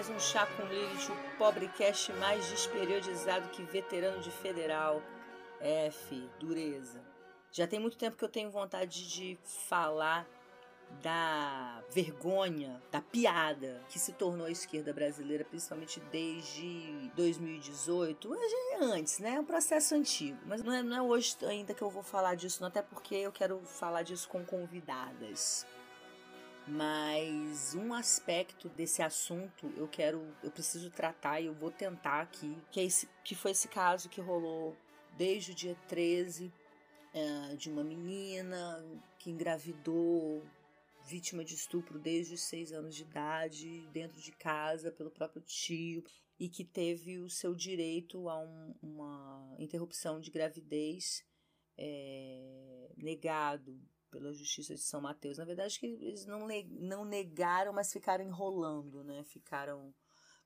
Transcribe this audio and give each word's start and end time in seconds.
mais 0.00 0.08
um 0.08 0.18
Chá 0.18 0.46
com 0.56 0.62
Lilith, 0.62 1.10
o 1.10 1.36
pobrecast 1.36 2.10
mais 2.14 2.48
desperiodizado 2.48 3.50
que 3.50 3.62
veterano 3.64 4.18
de 4.22 4.30
federal. 4.30 5.02
F, 5.60 6.26
dureza. 6.38 7.04
Já 7.52 7.66
tem 7.66 7.78
muito 7.78 7.98
tempo 7.98 8.16
que 8.16 8.24
eu 8.24 8.28
tenho 8.30 8.50
vontade 8.50 9.06
de 9.10 9.38
falar 9.44 10.26
da 11.02 11.84
vergonha, 11.90 12.82
da 12.90 13.02
piada 13.02 13.84
que 13.90 13.98
se 13.98 14.14
tornou 14.14 14.46
a 14.46 14.50
esquerda 14.50 14.90
brasileira, 14.90 15.44
principalmente 15.44 16.00
desde 16.10 17.10
2018, 17.14 18.26
mas 18.30 18.52
antes, 18.80 19.18
né? 19.18 19.34
É 19.34 19.40
um 19.40 19.44
processo 19.44 19.94
antigo. 19.94 20.38
Mas 20.46 20.62
não 20.62 20.72
é, 20.72 20.82
não 20.82 20.96
é 20.96 21.02
hoje 21.02 21.36
ainda 21.42 21.74
que 21.74 21.82
eu 21.82 21.90
vou 21.90 22.02
falar 22.02 22.36
disso, 22.36 22.62
não, 22.62 22.68
até 22.68 22.80
porque 22.80 23.16
eu 23.16 23.32
quero 23.32 23.60
falar 23.66 24.02
disso 24.02 24.26
com 24.30 24.42
convidadas. 24.46 25.66
Mas 26.70 27.74
um 27.74 27.92
aspecto 27.92 28.68
desse 28.68 29.02
assunto 29.02 29.72
eu 29.76 29.88
quero, 29.88 30.24
eu 30.40 30.52
preciso 30.52 30.88
tratar 30.88 31.40
e 31.40 31.46
eu 31.46 31.54
vou 31.54 31.70
tentar 31.70 32.20
aqui, 32.20 32.56
que, 32.70 32.78
é 32.78 32.84
esse, 32.84 33.08
que 33.24 33.34
foi 33.34 33.50
esse 33.50 33.66
caso 33.66 34.08
que 34.08 34.20
rolou 34.20 34.76
desde 35.16 35.50
o 35.50 35.54
dia 35.54 35.76
13 35.88 36.52
é, 37.12 37.56
de 37.56 37.68
uma 37.68 37.82
menina 37.82 38.84
que 39.18 39.30
engravidou 39.30 40.44
vítima 41.08 41.44
de 41.44 41.54
estupro 41.54 41.98
desde 41.98 42.34
os 42.34 42.42
seis 42.42 42.72
anos 42.72 42.94
de 42.94 43.02
idade, 43.02 43.88
dentro 43.92 44.20
de 44.20 44.30
casa, 44.30 44.92
pelo 44.92 45.10
próprio 45.10 45.42
tio, 45.42 46.04
e 46.38 46.48
que 46.48 46.64
teve 46.64 47.18
o 47.18 47.28
seu 47.28 47.52
direito 47.52 48.28
a 48.28 48.38
um, 48.38 48.74
uma 48.80 49.56
interrupção 49.58 50.20
de 50.20 50.30
gravidez 50.30 51.24
é, 51.76 52.92
negado 52.96 53.76
pela 54.10 54.32
Justiça 54.32 54.74
de 54.74 54.80
São 54.80 55.00
Mateus. 55.00 55.38
Na 55.38 55.44
verdade, 55.44 55.78
que 55.78 55.86
eles 55.86 56.26
não, 56.26 56.46
não 56.68 57.04
negaram, 57.04 57.72
mas 57.72 57.92
ficaram 57.92 58.24
enrolando, 58.24 59.04
né? 59.04 59.22
Ficaram 59.24 59.94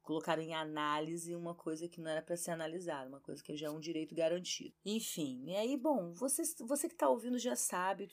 colocaram 0.05 0.43
em 0.43 0.55
análise 0.55 1.35
uma 1.35 1.55
coisa 1.55 1.89
que 1.89 2.01
não 2.01 2.11
era 2.11 2.21
para 2.21 2.37
ser 2.37 2.51
analisada, 2.51 3.09
uma 3.09 3.21
coisa 3.21 3.43
que 3.43 3.57
já 3.57 3.69
é 3.69 3.71
um 3.71 3.81
direito 3.81 4.15
garantido. 4.15 4.75
Enfim, 4.85 5.43
e 5.47 5.57
aí, 5.57 5.77
bom, 5.79 6.13
você, 6.13 6.43
você 6.61 6.87
que 6.89 6.95
está 6.95 7.09
ouvindo 7.09 7.39
já 7.39 7.57
sabe 7.57 8.13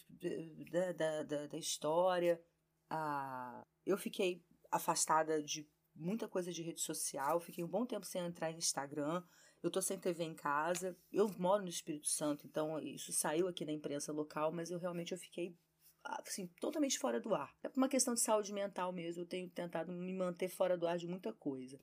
da, 0.72 1.23
da, 1.23 1.48
da, 1.48 1.58
história. 1.58 2.42
Ah, 2.89 3.66
eu 3.86 3.98
fiquei 3.98 4.42
afastada 4.72 5.44
de 5.44 5.70
muita 5.94 6.30
coisa 6.30 6.52
de 6.52 6.64
rede 6.64 6.80
social, 6.80 7.42
fiquei 7.42 7.64
um 7.64 7.67
bom 7.67 7.86
tempo 7.86 8.06
sem 8.06 8.26
entrar 8.26 8.52
no 8.52 8.58
Instagram. 8.58 9.22
Eu 9.62 9.70
tô 9.70 9.81
sem 9.81 10.00
TV 10.00 10.23
em 10.23 10.34
casa. 10.34 10.98
Eu 11.12 11.30
moro 11.38 11.64
no 11.64 11.70
Espírito 11.70 12.08
Santo, 12.08 12.48
então 12.48 12.80
isso 12.80 13.12
saiu 13.12 13.48
aqui 13.48 13.64
da 13.64 13.72
imprensa 13.72 14.12
local, 14.12 14.52
mas 14.52 14.72
eu 14.72 14.80
realmente 14.80 15.12
eu 15.12 15.17
fiquei 15.17 15.56
assim, 16.04 16.48
totalmente 16.59 16.98
fora 16.98 17.20
do 17.20 17.34
ar. 17.34 17.54
É 17.64 17.70
uma 17.76 17.89
questão 17.89 18.14
de 18.14 18.22
saúde 18.22 18.54
mental 18.54 18.92
mesmo, 18.92 19.22
eu 19.22 19.28
tenho 19.28 19.50
tentado 19.50 19.92
me 19.92 20.14
manter 20.14 20.50
fora 20.50 20.78
do 20.78 20.88
ar 20.88 20.98
de 20.98 21.08
muita 21.08 21.32
coisa. 21.34 21.80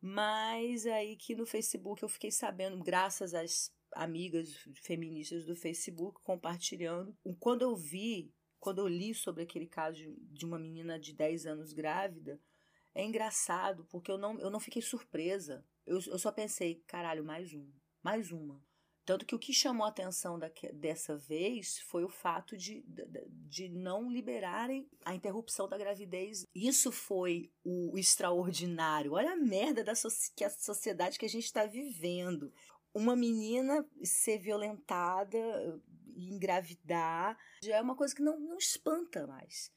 Mas 0.00 0.86
aí 0.86 1.16
que 1.16 1.34
no 1.34 1.46
Facebook 1.46 2.02
eu 2.02 2.08
fiquei 2.08 2.30
sabendo, 2.30 2.82
graças 2.82 3.34
às 3.34 3.72
amigas 3.92 4.52
feministas 4.82 5.46
do 5.46 5.56
Facebook 5.56 6.20
compartilhando, 6.22 7.16
quando 7.40 7.62
eu 7.62 7.74
vi, 7.74 8.32
quando 8.58 8.80
eu 8.80 8.88
li 8.88 9.14
sobre 9.14 9.42
aquele 9.42 9.66
caso 9.66 9.96
de, 9.96 10.14
de 10.16 10.44
uma 10.44 10.58
menina 10.58 10.98
de 10.98 11.12
10 11.12 11.46
anos 11.46 11.72
grávida, 11.72 12.40
é 12.94 13.04
engraçado, 13.04 13.84
porque 13.86 14.10
eu 14.10 14.18
não, 14.18 14.38
eu 14.38 14.50
não 14.50 14.60
fiquei 14.60 14.82
surpresa. 14.82 15.64
Eu, 15.86 16.00
eu 16.06 16.18
só 16.18 16.32
pensei, 16.32 16.82
caralho, 16.86 17.24
mais 17.24 17.54
um, 17.54 17.70
mais 18.02 18.32
uma. 18.32 18.60
Tanto 19.06 19.24
que 19.24 19.36
o 19.36 19.38
que 19.38 19.52
chamou 19.52 19.86
a 19.86 19.88
atenção 19.88 20.36
da, 20.36 20.50
dessa 20.74 21.16
vez 21.16 21.78
foi 21.78 22.02
o 22.02 22.08
fato 22.08 22.56
de, 22.56 22.82
de, 22.82 23.06
de, 23.28 23.68
não 23.68 24.10
liberarem 24.10 24.90
a 25.04 25.14
interrupção 25.14 25.68
da 25.68 25.78
gravidez. 25.78 26.44
Isso 26.52 26.90
foi 26.90 27.52
o 27.64 27.96
extraordinário. 27.96 29.12
Olha 29.12 29.30
a 29.30 29.36
merda 29.36 29.84
da 29.84 29.94
so 29.94 30.08
que 30.34 30.42
a 30.42 30.50
sociedade 30.50 31.20
que 31.20 31.24
a 31.24 31.28
gente 31.28 31.44
está 31.44 31.64
vivendo. 31.64 32.52
Uma 32.92 33.14
menina 33.14 33.86
ser 34.02 34.38
violentada 34.38 35.38
e 36.16 36.28
engravidar 36.34 37.38
já 37.62 37.76
é 37.76 37.80
uma 37.80 37.94
coisa 37.94 38.12
que 38.12 38.22
não, 38.22 38.40
não 38.40 38.58
espanta 38.58 39.24
mais. 39.24 39.70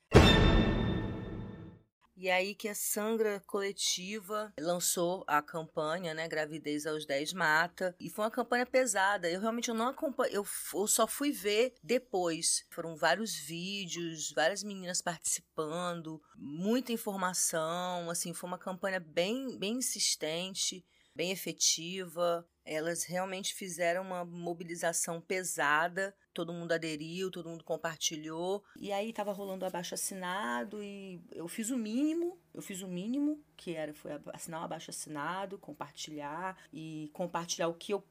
E 2.22 2.30
aí 2.30 2.54
que 2.54 2.68
a 2.68 2.76
Sangra 2.76 3.42
Coletiva 3.48 4.54
lançou 4.60 5.24
a 5.26 5.42
campanha, 5.42 6.14
né, 6.14 6.28
Gravidez 6.28 6.86
aos 6.86 7.06
10 7.06 7.32
Mata, 7.32 7.96
e 7.98 8.10
foi 8.10 8.26
uma 8.26 8.30
campanha 8.30 8.66
pesada. 8.66 9.32
Eu 9.32 9.40
realmente 9.40 9.72
não 9.72 9.88
acompanho, 9.88 10.34
eu, 10.34 10.46
eu 10.74 10.86
só 10.86 11.08
fui 11.08 11.32
ver 11.32 11.76
depois. 11.82 12.66
Foram 12.72 12.94
vários 12.98 13.34
vídeos, 13.34 14.34
várias 14.34 14.64
meninas 14.64 15.02
participando, 15.02 16.22
muita 16.36 16.92
informação, 16.92 18.10
assim, 18.10 18.34
foi 18.34 18.50
uma 18.50 18.58
campanha 18.58 19.00
bem 19.00 19.58
bem 19.58 19.78
insistente, 19.78 20.86
bem 21.16 21.32
efetiva. 21.32 22.46
Elas 22.72 23.04
realmente 23.04 23.56
fizeram 23.56 24.04
uma 24.04 24.24
mobilização 24.24 25.20
pesada, 25.20 26.16
todo 26.32 26.54
mundo 26.54 26.72
aderiu, 26.72 27.32
todo 27.32 27.50
mundo 27.50 27.64
compartilhou. 27.64 28.64
E 28.76 28.92
aí 28.92 29.10
estava 29.10 29.32
rolando 29.32 29.66
abaixo 29.66 29.96
assinado 29.96 30.84
e 30.84 31.20
eu 31.32 31.48
fiz 31.48 31.72
o 31.72 31.78
mínimo, 31.78 32.38
eu 32.54 32.62
fiz 32.62 32.84
o 32.84 32.88
mínimo, 32.88 33.44
que 33.58 33.74
era 33.74 33.92
foi 33.92 34.12
assinar 34.32 34.62
um 34.62 34.64
abaixo 34.66 34.92
assinado, 34.92 35.58
compartilhar 35.58 36.56
e 36.72 37.10
compartilhar 37.12 37.70
o 37.70 37.74
que 37.74 37.92
eu 37.92 38.04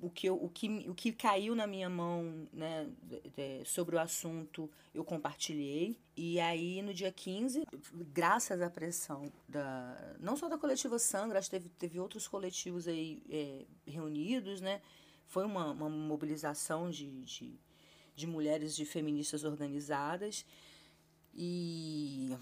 o 0.00 0.10
que, 0.10 0.28
eu, 0.28 0.34
o, 0.34 0.48
que, 0.48 0.68
o 0.88 0.94
que 0.94 1.12
caiu 1.12 1.54
na 1.54 1.66
minha 1.66 1.88
mão 1.88 2.46
né, 2.52 2.88
sobre 3.64 3.96
o 3.96 3.98
assunto 3.98 4.70
eu 4.94 5.04
compartilhei. 5.04 5.98
E 6.16 6.38
aí, 6.40 6.82
no 6.82 6.92
dia 6.92 7.10
15, 7.10 7.64
graças 8.12 8.60
à 8.60 8.68
pressão 8.68 9.32
da 9.48 10.14
não 10.20 10.36
só 10.36 10.48
da 10.48 10.58
coletiva 10.58 10.98
Sangra, 10.98 11.38
acho 11.38 11.50
que 11.50 11.56
teve, 11.56 11.68
teve 11.70 12.00
outros 12.00 12.28
coletivos 12.28 12.86
aí 12.86 13.22
é, 13.30 13.64
reunidos, 13.86 14.60
né? 14.60 14.80
Foi 15.26 15.44
uma, 15.44 15.70
uma 15.70 15.88
mobilização 15.88 16.90
de, 16.90 17.22
de, 17.22 17.58
de 18.14 18.26
mulheres, 18.26 18.76
de 18.76 18.84
feministas 18.84 19.42
organizadas. 19.42 20.44
E 21.34 22.36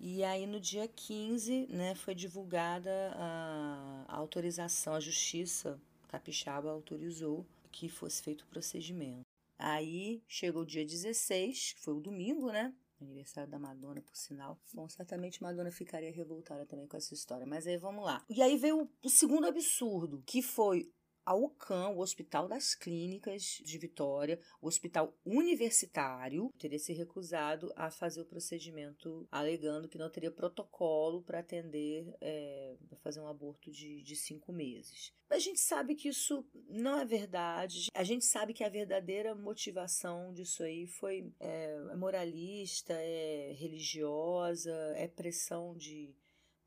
e 0.00 0.22
aí, 0.22 0.46
no 0.46 0.60
dia 0.60 0.86
15, 0.86 1.66
né, 1.70 1.92
foi 1.96 2.14
divulgada 2.14 2.90
a, 3.16 4.04
a 4.06 4.16
autorização, 4.16 4.94
a 4.94 5.00
justiça 5.00 5.78
capixaba 6.08 6.70
autorizou 6.70 7.46
que 7.70 7.88
fosse 7.88 8.22
feito 8.22 8.42
o 8.42 8.46
procedimento. 8.46 9.24
Aí 9.58 10.22
chegou 10.26 10.62
o 10.62 10.66
dia 10.66 10.84
16, 10.84 11.74
que 11.74 11.80
foi 11.80 11.94
o 11.94 12.00
domingo, 12.00 12.50
né? 12.50 12.72
Aniversário 13.00 13.50
da 13.50 13.58
Madonna, 13.58 14.00
por 14.00 14.16
sinal. 14.16 14.58
Bom, 14.72 14.88
certamente 14.88 15.42
Madonna 15.42 15.70
ficaria 15.70 16.10
revoltada 16.10 16.66
também 16.66 16.86
com 16.86 16.96
essa 16.96 17.14
história. 17.14 17.46
Mas 17.46 17.66
aí 17.66 17.76
vamos 17.76 18.04
lá. 18.04 18.24
E 18.28 18.42
aí 18.42 18.56
veio 18.56 18.90
o 19.02 19.08
segundo 19.08 19.46
absurdo, 19.46 20.22
que 20.26 20.42
foi 20.42 20.90
a 21.28 21.34
UCAM, 21.34 21.90
o 21.90 21.98
Hospital 21.98 22.48
das 22.48 22.74
Clínicas 22.74 23.60
de 23.62 23.76
Vitória, 23.76 24.40
o 24.62 24.66
Hospital 24.66 25.14
Universitário, 25.26 26.50
teria 26.58 26.78
se 26.78 26.94
recusado 26.94 27.70
a 27.76 27.90
fazer 27.90 28.22
o 28.22 28.24
procedimento, 28.24 29.28
alegando 29.30 29.90
que 29.90 29.98
não 29.98 30.08
teria 30.08 30.30
protocolo 30.30 31.22
para 31.22 31.40
atender, 31.40 32.16
é, 32.22 32.76
para 32.88 32.96
fazer 33.00 33.20
um 33.20 33.28
aborto 33.28 33.70
de, 33.70 34.02
de 34.02 34.16
cinco 34.16 34.54
meses. 34.54 35.12
A 35.28 35.38
gente 35.38 35.60
sabe 35.60 35.94
que 35.94 36.08
isso 36.08 36.42
não 36.66 36.98
é 36.98 37.04
verdade. 37.04 37.88
A 37.92 38.02
gente 38.02 38.24
sabe 38.24 38.54
que 38.54 38.64
a 38.64 38.70
verdadeira 38.70 39.34
motivação 39.34 40.32
disso 40.32 40.62
aí 40.62 40.86
foi 40.86 41.30
é, 41.38 41.94
moralista, 41.94 42.94
é 42.94 43.52
religiosa, 43.52 44.74
é 44.96 45.06
pressão 45.06 45.76
de 45.76 46.16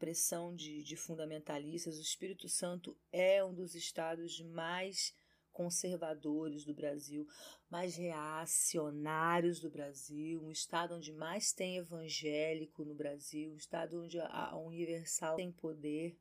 pressão 0.02 0.56
de, 0.56 0.82
de 0.82 0.96
fundamentalistas, 0.96 2.00
o 2.00 2.02
Espírito 2.02 2.50
Santo 2.50 2.98
é 3.12 3.46
um 3.46 3.54
dos 3.54 3.76
estados 3.76 4.42
mais 4.42 5.16
conservadores 5.52 6.66
do 6.66 6.74
Brasil, 6.74 7.28
mais 7.70 7.96
reacionários 7.96 9.60
do 9.60 9.70
Brasil, 9.70 10.42
um 10.42 10.50
estado 10.50 10.96
onde 10.96 11.14
mais 11.14 11.54
tem 11.54 11.78
evangélico 11.78 12.84
no 12.84 12.96
Brasil, 12.96 13.52
um 13.52 13.56
estado 13.56 14.02
onde 14.02 14.20
a, 14.20 14.58
Universal 14.58 15.36
tem 15.36 15.52
poder. 15.52 16.18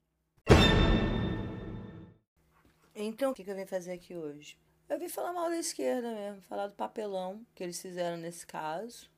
Então, 2.94 3.30
o 3.30 3.34
que 3.34 3.50
eu 3.50 3.56
vim 3.56 3.64
fazer 3.64 3.92
aqui 3.92 4.14
hoje? 4.14 4.58
Eu 4.90 4.98
vim 4.98 5.08
falar 5.08 5.32
mal 5.32 5.48
da 5.48 5.56
esquerda 5.56 6.12
mesmo, 6.12 6.42
falar 6.42 6.66
do 6.66 6.74
papelão 6.74 7.46
que 7.54 7.62
eles 7.62 7.80
fizeram 7.80 8.18
nesse 8.18 8.46
caso. 8.46 9.10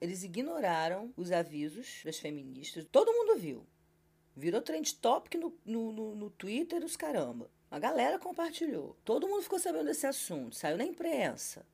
Eles 0.00 0.24
ignoraram 0.24 1.14
os 1.16 1.30
avisos 1.30 2.02
das 2.04 2.18
feministas. 2.18 2.84
Todo 2.90 3.12
mundo 3.12 3.38
viu. 3.38 3.64
Virou 4.36 4.60
trend 4.60 4.96
topic 4.96 5.34
no, 5.34 5.56
no, 5.64 5.92
no, 5.92 6.14
no 6.14 6.30
Twitter 6.30 6.84
os 6.84 6.96
caramba. 6.96 7.50
A 7.70 7.78
galera 7.78 8.18
compartilhou. 8.18 8.96
Todo 9.04 9.28
mundo 9.28 9.42
ficou 9.42 9.58
sabendo 9.58 9.86
desse 9.86 10.06
assunto. 10.06 10.56
Saiu 10.56 10.76
na 10.76 10.84
imprensa. 10.84 11.64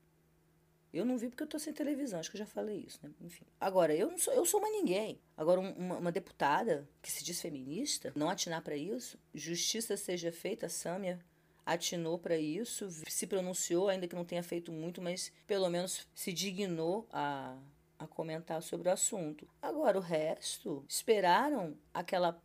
Eu 0.92 1.04
não 1.04 1.16
vi 1.16 1.28
porque 1.28 1.42
eu 1.44 1.46
tô 1.46 1.58
sem 1.58 1.72
televisão, 1.72 2.18
acho 2.18 2.30
que 2.30 2.36
eu 2.36 2.40
já 2.40 2.46
falei 2.46 2.78
isso, 2.78 2.98
né? 3.02 3.12
Enfim. 3.20 3.44
Agora, 3.60 3.94
eu 3.94 4.10
não 4.10 4.18
sou, 4.18 4.34
eu 4.34 4.44
sou 4.44 4.58
uma 4.58 4.68
ninguém. 4.68 5.20
Agora, 5.36 5.60
uma, 5.60 5.98
uma 5.98 6.12
deputada 6.12 6.88
que 7.00 7.12
se 7.12 7.22
diz 7.22 7.40
feminista, 7.40 8.12
não 8.16 8.28
atinar 8.28 8.60
para 8.62 8.76
isso, 8.76 9.16
justiça 9.32 9.96
seja 9.96 10.32
feita, 10.32 10.68
Sâmia 10.68 11.20
atinou 11.64 12.18
para 12.18 12.36
isso, 12.36 12.88
se 13.08 13.26
pronunciou, 13.28 13.88
ainda 13.88 14.08
que 14.08 14.16
não 14.16 14.24
tenha 14.24 14.42
feito 14.42 14.72
muito, 14.72 15.00
mas 15.00 15.32
pelo 15.46 15.70
menos 15.70 16.08
se 16.12 16.32
dignou 16.32 17.06
a 17.12 17.56
a 18.00 18.06
comentar 18.06 18.62
sobre 18.62 18.88
o 18.88 18.92
assunto. 18.92 19.46
Agora, 19.60 19.98
o 19.98 20.00
resto, 20.00 20.82
esperaram 20.88 21.76
aquela 21.92 22.40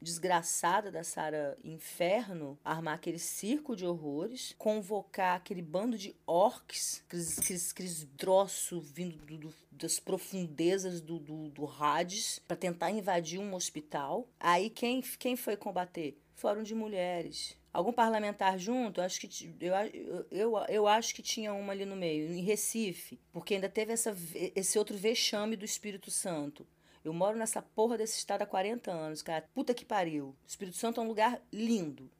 desgraçada 0.00 0.90
da 0.90 1.02
Sara 1.02 1.56
Inferno 1.64 2.58
armar 2.64 2.94
aquele 2.94 3.18
circo 3.18 3.74
de 3.74 3.86
horrores, 3.86 4.54
convocar 4.58 5.36
aquele 5.36 5.62
bando 5.62 5.98
de 5.98 6.14
orcs, 6.26 7.02
aqueles, 7.06 7.70
aqueles, 7.70 8.08
troços 8.16 8.90
vindo 8.90 9.16
do, 9.16 9.38
do, 9.38 9.54
das 9.70 9.98
profundezas 9.98 11.00
do, 11.00 11.18
do, 11.18 11.48
do 11.50 11.66
Hades 11.66 12.40
para 12.46 12.56
tentar 12.56 12.90
invadir 12.90 13.38
um 13.38 13.54
hospital. 13.54 14.28
Aí 14.38 14.70
quem, 14.70 15.00
quem 15.18 15.36
foi 15.36 15.56
combater? 15.56 16.18
Fórum 16.34 16.62
de 16.62 16.74
mulheres. 16.74 17.58
Algum 17.72 17.92
parlamentar 17.92 18.58
junto? 18.58 19.00
Acho 19.00 19.20
que 19.20 19.54
eu, 19.60 20.26
eu, 20.30 20.56
eu 20.68 20.86
acho 20.86 21.14
que 21.14 21.22
tinha 21.22 21.52
uma 21.52 21.72
ali 21.72 21.84
no 21.84 21.94
meio, 21.94 22.32
em 22.32 22.42
Recife, 22.42 23.20
porque 23.32 23.54
ainda 23.54 23.68
teve 23.68 23.92
essa, 23.92 24.16
esse 24.54 24.78
outro 24.78 24.96
vexame 24.96 25.56
do 25.56 25.64
Espírito 25.64 26.10
Santo. 26.10 26.66
Eu 27.08 27.14
moro 27.14 27.38
nessa 27.38 27.62
porra 27.62 27.96
desse 27.96 28.18
estado 28.18 28.42
há 28.42 28.46
40 28.46 28.90
anos, 28.90 29.22
cara. 29.22 29.48
Puta 29.54 29.72
que 29.72 29.82
pariu. 29.82 30.26
O 30.26 30.46
Espírito 30.46 30.76
Santo 30.76 31.00
é 31.00 31.04
um 31.04 31.08
lugar 31.08 31.40
lindo. 31.50 32.10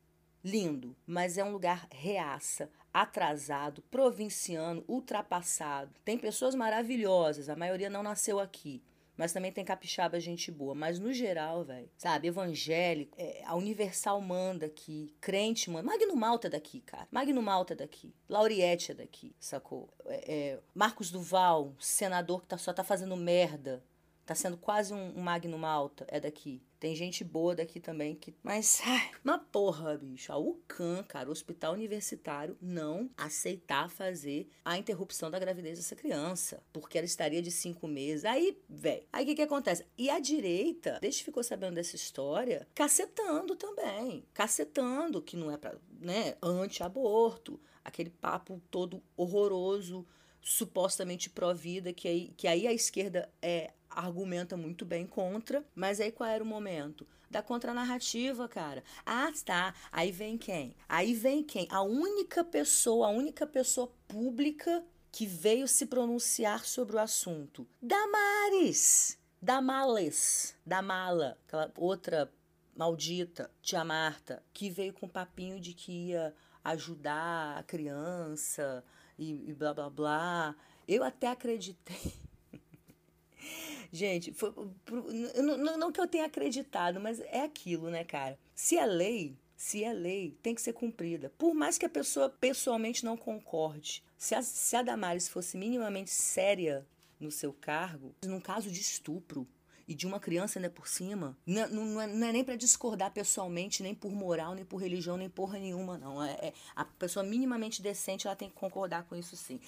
Lindo. 0.42 0.96
Mas 1.06 1.36
é 1.36 1.44
um 1.44 1.52
lugar 1.52 1.86
reaça, 1.90 2.70
atrasado, 2.92 3.82
provinciano, 3.90 4.82
ultrapassado. 4.88 5.94
Tem 6.06 6.16
pessoas 6.16 6.54
maravilhosas, 6.54 7.50
a 7.50 7.56
maioria 7.56 7.90
não 7.90 8.02
nasceu 8.02 8.40
aqui. 8.40 8.82
Mas 9.14 9.30
também 9.30 9.52
tem 9.52 9.62
capixaba, 9.62 10.18
gente 10.18 10.50
boa. 10.50 10.74
Mas 10.74 10.98
no 10.98 11.12
geral, 11.12 11.64
velho, 11.64 11.90
sabe? 11.98 12.28
Evangélico, 12.28 13.14
é, 13.20 13.42
a 13.44 13.54
Universal 13.56 14.18
manda 14.22 14.64
aqui, 14.64 15.14
crente 15.20 15.68
manda. 15.68 15.82
Magno 15.82 16.16
Malta 16.16 16.46
é 16.46 16.50
daqui, 16.50 16.80
cara. 16.80 17.06
Magno 17.10 17.42
Malta 17.42 17.74
é 17.74 17.76
daqui. 17.76 18.14
Lauriette 18.26 18.92
é 18.92 18.94
daqui, 18.94 19.36
sacou? 19.38 19.90
É, 20.06 20.32
é, 20.32 20.60
Marcos 20.74 21.10
Duval, 21.10 21.74
senador 21.78 22.40
que 22.40 22.46
tá, 22.46 22.56
só 22.56 22.72
tá 22.72 22.82
fazendo 22.82 23.14
merda 23.18 23.82
Tá 24.28 24.34
sendo 24.34 24.58
quase 24.58 24.92
um, 24.92 25.18
um 25.18 25.22
Magno 25.22 25.56
Malta, 25.56 26.04
é 26.06 26.20
daqui. 26.20 26.60
Tem 26.78 26.94
gente 26.94 27.24
boa 27.24 27.56
daqui 27.56 27.80
também 27.80 28.14
que. 28.14 28.34
Mas, 28.42 28.78
ai, 28.84 29.10
uma 29.24 29.38
porra, 29.38 29.96
bicho. 29.96 30.30
A 30.30 30.36
UCAN, 30.36 31.02
cara, 31.04 31.30
o 31.30 31.32
hospital 31.32 31.72
universitário, 31.72 32.54
não 32.60 33.08
aceitar 33.16 33.88
fazer 33.88 34.46
a 34.62 34.76
interrupção 34.76 35.30
da 35.30 35.38
gravidez 35.38 35.78
dessa 35.78 35.96
criança. 35.96 36.62
Porque 36.74 36.98
ela 36.98 37.06
estaria 37.06 37.40
de 37.40 37.50
cinco 37.50 37.88
meses. 37.88 38.26
Aí, 38.26 38.60
velho. 38.68 39.02
Aí 39.10 39.24
o 39.24 39.26
que, 39.28 39.36
que 39.36 39.40
acontece? 39.40 39.86
E 39.96 40.10
a 40.10 40.20
direita, 40.20 40.98
desde 41.00 41.20
que 41.20 41.24
ficou 41.24 41.42
sabendo 41.42 41.76
dessa 41.76 41.96
história, 41.96 42.68
cacetando 42.74 43.56
também. 43.56 44.26
Cacetando, 44.34 45.22
que 45.22 45.38
não 45.38 45.50
é 45.50 45.56
pra. 45.56 45.74
né? 45.98 46.36
Anti-aborto. 46.42 47.58
Aquele 47.82 48.10
papo 48.10 48.60
todo 48.70 49.02
horroroso 49.16 50.06
supostamente 50.42 51.28
pró-vida, 51.30 51.92
que 51.92 52.08
aí, 52.08 52.32
que 52.36 52.46
aí 52.46 52.66
a 52.66 52.72
esquerda 52.72 53.30
é 53.40 53.72
argumenta 54.06 54.56
muito 54.56 54.84
bem 54.84 55.06
contra, 55.06 55.64
mas 55.74 56.00
aí 56.00 56.12
qual 56.12 56.28
era 56.28 56.42
o 56.42 56.46
momento? 56.46 57.06
Da 57.30 57.42
contranarrativa, 57.42 58.48
cara. 58.48 58.82
Ah, 59.04 59.30
tá. 59.44 59.74
Aí 59.92 60.10
vem 60.10 60.38
quem? 60.38 60.74
Aí 60.88 61.14
vem 61.14 61.42
quem? 61.42 61.66
A 61.70 61.82
única 61.82 62.42
pessoa, 62.42 63.08
a 63.08 63.10
única 63.10 63.46
pessoa 63.46 63.92
pública 64.06 64.82
que 65.12 65.26
veio 65.26 65.66
se 65.68 65.86
pronunciar 65.86 66.64
sobre 66.64 66.96
o 66.96 66.98
assunto. 66.98 67.66
Damares! 67.82 69.18
Damales. 69.40 70.56
Damala, 70.66 71.38
aquela 71.46 71.72
outra 71.76 72.32
maldita, 72.74 73.50
tia 73.60 73.84
Marta, 73.84 74.42
que 74.52 74.70
veio 74.70 74.92
com 74.92 75.08
papinho 75.08 75.60
de 75.60 75.74
que 75.74 76.08
ia 76.08 76.34
ajudar 76.64 77.58
a 77.58 77.62
criança 77.62 78.84
e, 79.18 79.50
e 79.50 79.52
blá 79.52 79.74
blá 79.74 79.90
blá. 79.90 80.56
Eu 80.86 81.04
até 81.04 81.28
acreditei. 81.28 82.27
Gente, 83.92 84.32
foi, 84.32 84.52
não, 85.36 85.78
não 85.78 85.92
que 85.92 86.00
eu 86.00 86.06
tenha 86.06 86.26
acreditado, 86.26 87.00
mas 87.00 87.20
é 87.20 87.42
aquilo, 87.42 87.90
né, 87.90 88.04
cara? 88.04 88.38
Se 88.54 88.76
é 88.76 88.84
lei, 88.84 89.36
se 89.56 89.82
é 89.82 89.92
lei, 89.92 90.36
tem 90.42 90.54
que 90.54 90.62
ser 90.62 90.72
cumprida. 90.72 91.32
Por 91.38 91.54
mais 91.54 91.78
que 91.78 91.86
a 91.86 91.88
pessoa 91.88 92.28
pessoalmente 92.28 93.04
não 93.04 93.16
concorde. 93.16 94.02
Se 94.16 94.34
a, 94.34 94.42
se 94.42 94.76
a 94.76 94.82
Damares 94.82 95.28
fosse 95.28 95.56
minimamente 95.56 96.10
séria 96.10 96.86
no 97.18 97.30
seu 97.30 97.52
cargo, 97.52 98.14
num 98.24 98.40
caso 98.40 98.70
de 98.70 98.80
estupro, 98.80 99.46
e 99.88 99.94
de 99.94 100.06
uma 100.06 100.20
criança 100.20 100.60
né, 100.60 100.68
por 100.68 100.86
cima, 100.86 101.36
não, 101.46 101.66
não, 101.70 102.00
é, 102.00 102.06
não 102.06 102.26
é 102.26 102.32
nem 102.32 102.44
para 102.44 102.56
discordar 102.56 103.10
pessoalmente, 103.10 103.82
nem 103.82 103.94
por 103.94 104.12
moral, 104.12 104.54
nem 104.54 104.64
por 104.64 104.76
religião, 104.76 105.16
nem 105.16 105.30
porra 105.30 105.58
nenhuma, 105.58 105.96
não. 105.96 106.22
É, 106.22 106.32
é, 106.32 106.52
a 106.76 106.84
pessoa 106.84 107.24
minimamente 107.24 107.80
decente 107.80 108.26
ela 108.26 108.36
tem 108.36 108.50
que 108.50 108.54
concordar 108.54 109.04
com 109.04 109.16
isso 109.16 109.34
sim. 109.34 109.58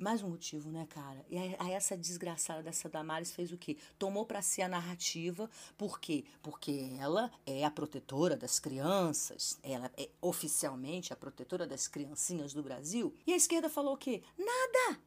Mais 0.00 0.22
um 0.22 0.30
motivo, 0.30 0.70
né, 0.70 0.86
cara? 0.88 1.22
E 1.28 1.36
aí, 1.36 1.72
essa 1.72 1.94
desgraçada 1.94 2.62
dessa 2.62 2.88
Damares 2.88 3.32
fez 3.32 3.52
o 3.52 3.58
quê? 3.58 3.76
Tomou 3.98 4.24
para 4.24 4.40
si 4.40 4.62
a 4.62 4.68
narrativa. 4.68 5.48
Por 5.76 6.00
quê? 6.00 6.24
Porque 6.42 6.90
ela 6.98 7.30
é 7.44 7.66
a 7.66 7.70
protetora 7.70 8.34
das 8.34 8.58
crianças. 8.58 9.58
Ela 9.62 9.92
é 9.98 10.08
oficialmente 10.22 11.12
a 11.12 11.16
protetora 11.16 11.66
das 11.66 11.86
criancinhas 11.86 12.54
do 12.54 12.62
Brasil. 12.62 13.14
E 13.26 13.34
a 13.34 13.36
esquerda 13.36 13.68
falou 13.68 13.92
o 13.92 13.98
quê? 13.98 14.22
Nada! 14.38 14.98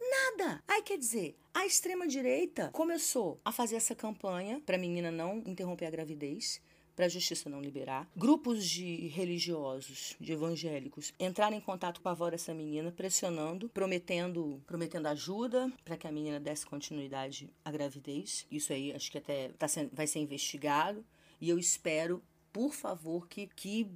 Nada! 0.00 0.62
Aí 0.66 0.80
quer 0.80 0.96
dizer, 0.96 1.36
a 1.52 1.66
extrema-direita 1.66 2.70
começou 2.72 3.38
a 3.44 3.52
fazer 3.52 3.76
essa 3.76 3.94
campanha 3.94 4.62
para 4.64 4.76
a 4.76 4.80
menina 4.80 5.10
não 5.10 5.42
interromper 5.44 5.84
a 5.84 5.90
gravidez 5.90 6.58
para 6.96 7.04
a 7.04 7.08
justiça 7.08 7.50
não 7.50 7.60
liberar. 7.60 8.08
Grupos 8.16 8.66
de 8.66 9.08
religiosos, 9.08 10.16
de 10.18 10.32
evangélicos, 10.32 11.12
entraram 11.20 11.56
em 11.56 11.60
contato 11.60 12.00
com 12.00 12.08
a 12.08 12.12
avó 12.12 12.30
dessa 12.30 12.54
menina, 12.54 12.90
pressionando, 12.90 13.68
prometendo, 13.68 14.60
prometendo 14.66 15.06
ajuda 15.06 15.70
para 15.84 15.98
que 15.98 16.06
a 16.06 16.12
menina 16.12 16.40
desse 16.40 16.64
continuidade 16.64 17.50
à 17.62 17.70
gravidez. 17.70 18.46
Isso 18.50 18.72
aí 18.72 18.92
acho 18.92 19.12
que 19.12 19.18
até 19.18 19.50
tá 19.50 19.68
sendo, 19.68 19.90
vai 19.92 20.06
ser 20.06 20.20
investigado. 20.20 21.04
E 21.38 21.50
eu 21.50 21.58
espero, 21.58 22.22
por 22.50 22.72
favor, 22.72 23.28
que, 23.28 23.46
que, 23.48 23.86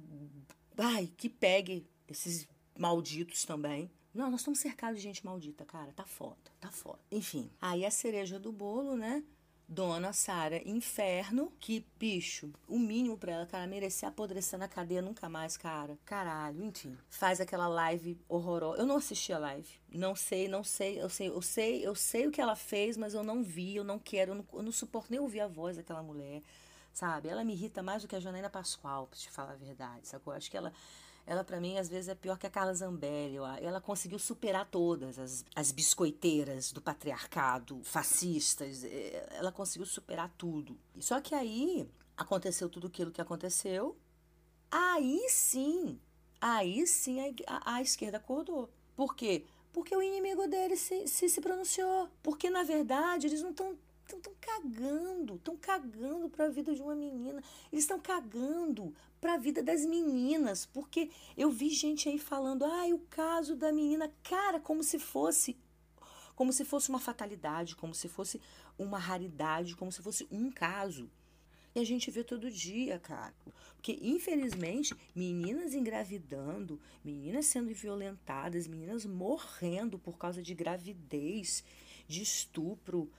ai, 0.77 1.09
que 1.17 1.27
pegue 1.27 1.83
esses 2.07 2.47
malditos 2.77 3.43
também. 3.43 3.89
Não, 4.13 4.29
nós 4.29 4.41
estamos 4.41 4.59
cercados 4.59 4.97
de 4.97 5.03
gente 5.03 5.25
maldita, 5.25 5.65
cara. 5.65 5.91
Tá 5.93 6.05
foda, 6.05 6.37
tá 6.59 6.69
foda. 6.69 6.99
Enfim, 7.11 7.49
aí 7.59 7.83
a 7.83 7.89
cereja 7.89 8.37
do 8.37 8.51
bolo, 8.51 8.95
né? 8.95 9.23
Dona 9.73 10.11
Sara 10.11 10.61
Inferno, 10.67 11.53
que, 11.57 11.87
bicho, 11.97 12.51
o 12.67 12.77
mínimo 12.77 13.17
pra 13.17 13.31
ela, 13.31 13.45
cara, 13.45 13.65
merecer 13.65 14.09
apodrecer 14.09 14.59
na 14.59 14.67
cadeia 14.67 15.01
nunca 15.01 15.29
mais, 15.29 15.55
cara. 15.55 15.97
Caralho, 16.03 16.61
enfim. 16.65 16.97
Faz 17.09 17.39
aquela 17.39 17.69
live 17.69 18.19
horrorosa. 18.27 18.81
Eu 18.81 18.85
não 18.85 18.97
assisti 18.97 19.31
a 19.31 19.39
live. 19.39 19.69
Não 19.89 20.13
sei, 20.13 20.49
não 20.49 20.61
sei, 20.61 21.01
eu 21.01 21.07
sei, 21.07 21.29
eu 21.29 21.41
sei, 21.41 21.87
eu 21.87 21.95
sei 21.95 22.27
o 22.27 22.31
que 22.31 22.41
ela 22.41 22.57
fez, 22.57 22.97
mas 22.97 23.13
eu 23.13 23.23
não 23.23 23.41
vi, 23.41 23.77
eu 23.77 23.85
não 23.85 23.97
quero, 23.97 24.31
eu 24.31 24.35
não, 24.35 24.45
eu 24.55 24.61
não 24.61 24.73
suporto 24.73 25.09
nem 25.09 25.21
ouvir 25.21 25.39
a 25.39 25.47
voz 25.47 25.77
daquela 25.77 26.03
mulher, 26.03 26.41
sabe? 26.91 27.29
Ela 27.29 27.45
me 27.45 27.53
irrita 27.53 27.81
mais 27.81 28.01
do 28.01 28.09
que 28.09 28.15
a 28.17 28.19
Janaína 28.19 28.49
Pascoal, 28.49 29.07
pra 29.07 29.17
te 29.17 29.31
falar 29.31 29.53
a 29.53 29.55
verdade, 29.55 30.05
sacou? 30.05 30.33
Acho 30.33 30.51
que 30.51 30.57
ela 30.57 30.73
ela 31.31 31.45
para 31.45 31.61
mim 31.61 31.77
às 31.77 31.87
vezes 31.87 32.09
é 32.09 32.15
pior 32.15 32.37
que 32.37 32.45
a 32.45 32.49
Carla 32.49 32.73
Zambelli. 32.73 33.37
Ela 33.61 33.79
conseguiu 33.79 34.19
superar 34.19 34.65
todas 34.69 35.17
as, 35.17 35.45
as 35.55 35.71
biscoiteiras 35.71 36.73
do 36.73 36.81
patriarcado, 36.81 37.79
fascistas. 37.85 38.83
É, 38.83 39.29
ela 39.31 39.49
conseguiu 39.49 39.85
superar 39.85 40.29
tudo. 40.37 40.77
Só 40.99 41.21
que 41.21 41.33
aí 41.33 41.89
aconteceu 42.17 42.67
tudo 42.67 42.87
aquilo 42.87 43.11
que 43.11 43.21
aconteceu. 43.21 43.95
Aí 44.69 45.25
sim, 45.29 45.97
aí 46.41 46.85
sim 46.85 47.17
a, 47.47 47.75
a 47.75 47.81
esquerda 47.81 48.17
acordou. 48.17 48.69
Por 48.93 49.15
quê? 49.15 49.45
Porque 49.71 49.95
o 49.95 50.01
inimigo 50.01 50.45
dele 50.47 50.75
se, 50.75 51.07
se, 51.07 51.29
se 51.29 51.39
pronunciou. 51.39 52.09
Porque, 52.21 52.49
na 52.49 52.63
verdade, 52.63 53.27
eles 53.27 53.41
não 53.41 53.51
estão 53.51 53.77
estão 54.19 54.33
cagando, 54.39 55.35
estão 55.35 55.57
cagando 55.57 56.29
para 56.29 56.45
a 56.45 56.49
vida 56.49 56.73
de 56.73 56.81
uma 56.81 56.95
menina. 56.95 57.43
Eles 57.71 57.83
estão 57.83 57.99
cagando 57.99 58.93
para 59.19 59.35
a 59.35 59.37
vida 59.37 59.61
das 59.61 59.85
meninas, 59.85 60.65
porque 60.65 61.09
eu 61.37 61.51
vi 61.51 61.69
gente 61.69 62.09
aí 62.09 62.17
falando, 62.17 62.65
ah, 62.65 62.85
o 62.87 62.99
caso 62.99 63.55
da 63.55 63.71
menina, 63.71 64.11
cara, 64.23 64.59
como 64.59 64.83
se 64.83 64.99
fosse 64.99 65.57
como 66.35 66.51
se 66.51 66.65
fosse 66.65 66.89
uma 66.89 66.99
fatalidade, 66.99 67.75
como 67.75 67.93
se 67.93 68.07
fosse 68.07 68.41
uma 68.79 68.97
raridade, 68.97 69.75
como 69.75 69.91
se 69.91 70.01
fosse 70.01 70.27
um 70.31 70.49
caso. 70.49 71.07
E 71.75 71.79
a 71.79 71.83
gente 71.85 72.09
vê 72.09 72.23
todo 72.23 72.49
dia, 72.49 72.99
cara. 72.99 73.33
Porque, 73.75 73.97
infelizmente, 74.01 74.95
meninas 75.15 75.73
engravidando, 75.73 76.79
meninas 77.03 77.45
sendo 77.45 77.73
violentadas, 77.73 78.67
meninas 78.67 79.05
morrendo 79.05 79.97
por 79.97 80.17
causa 80.17 80.41
de 80.41 80.53
gravidez, 80.53 81.63
de 82.07 82.21
estupro, 82.21 83.09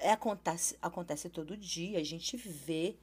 é, 0.00 0.10
acontece, 0.12 0.76
acontece 0.80 1.28
todo 1.28 1.56
dia, 1.56 1.98
a 1.98 2.02
gente 2.02 2.36
vê, 2.36 2.96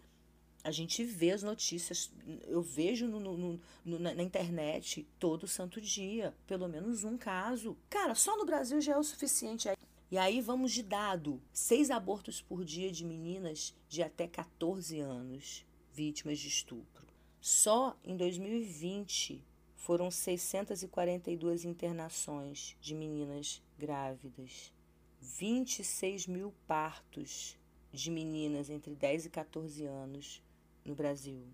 a 0.63 0.71
gente 0.71 1.03
vê 1.03 1.31
as 1.31 1.43
notícias, 1.43 2.11
eu 2.47 2.61
vejo 2.61 3.07
no, 3.07 3.19
no, 3.19 3.59
no, 3.85 3.99
na, 3.99 4.13
na 4.15 4.23
internet 4.23 5.07
todo 5.19 5.47
santo 5.47 5.79
dia, 5.79 6.35
pelo 6.45 6.67
menos 6.67 7.03
um 7.03 7.17
caso. 7.17 7.77
Cara, 7.89 8.15
só 8.15 8.35
no 8.35 8.45
Brasil 8.45 8.81
já 8.81 8.93
é 8.93 8.97
o 8.97 9.03
suficiente. 9.03 9.69
E 10.09 10.17
aí 10.17 10.41
vamos 10.41 10.71
de 10.71 10.81
dado: 10.81 11.41
seis 11.53 11.91
abortos 11.91 12.41
por 12.41 12.65
dia 12.65 12.91
de 12.91 13.05
meninas 13.05 13.75
de 13.87 14.01
até 14.01 14.27
14 14.27 14.99
anos 14.99 15.65
vítimas 15.93 16.39
de 16.39 16.47
estupro. 16.47 17.05
Só 17.39 17.95
em 18.03 18.17
2020 18.17 19.43
foram 19.75 20.09
642 20.09 21.63
internações 21.63 22.75
de 22.81 22.93
meninas 22.95 23.61
grávidas 23.77 24.73
26 25.19 26.27
mil 26.27 26.53
partos 26.67 27.57
de 27.91 28.11
meninas 28.11 28.69
entre 28.69 28.95
10 28.95 29.25
e 29.25 29.29
14 29.29 29.85
anos 29.85 30.43
no 30.85 30.95
Brasil. 30.95 31.45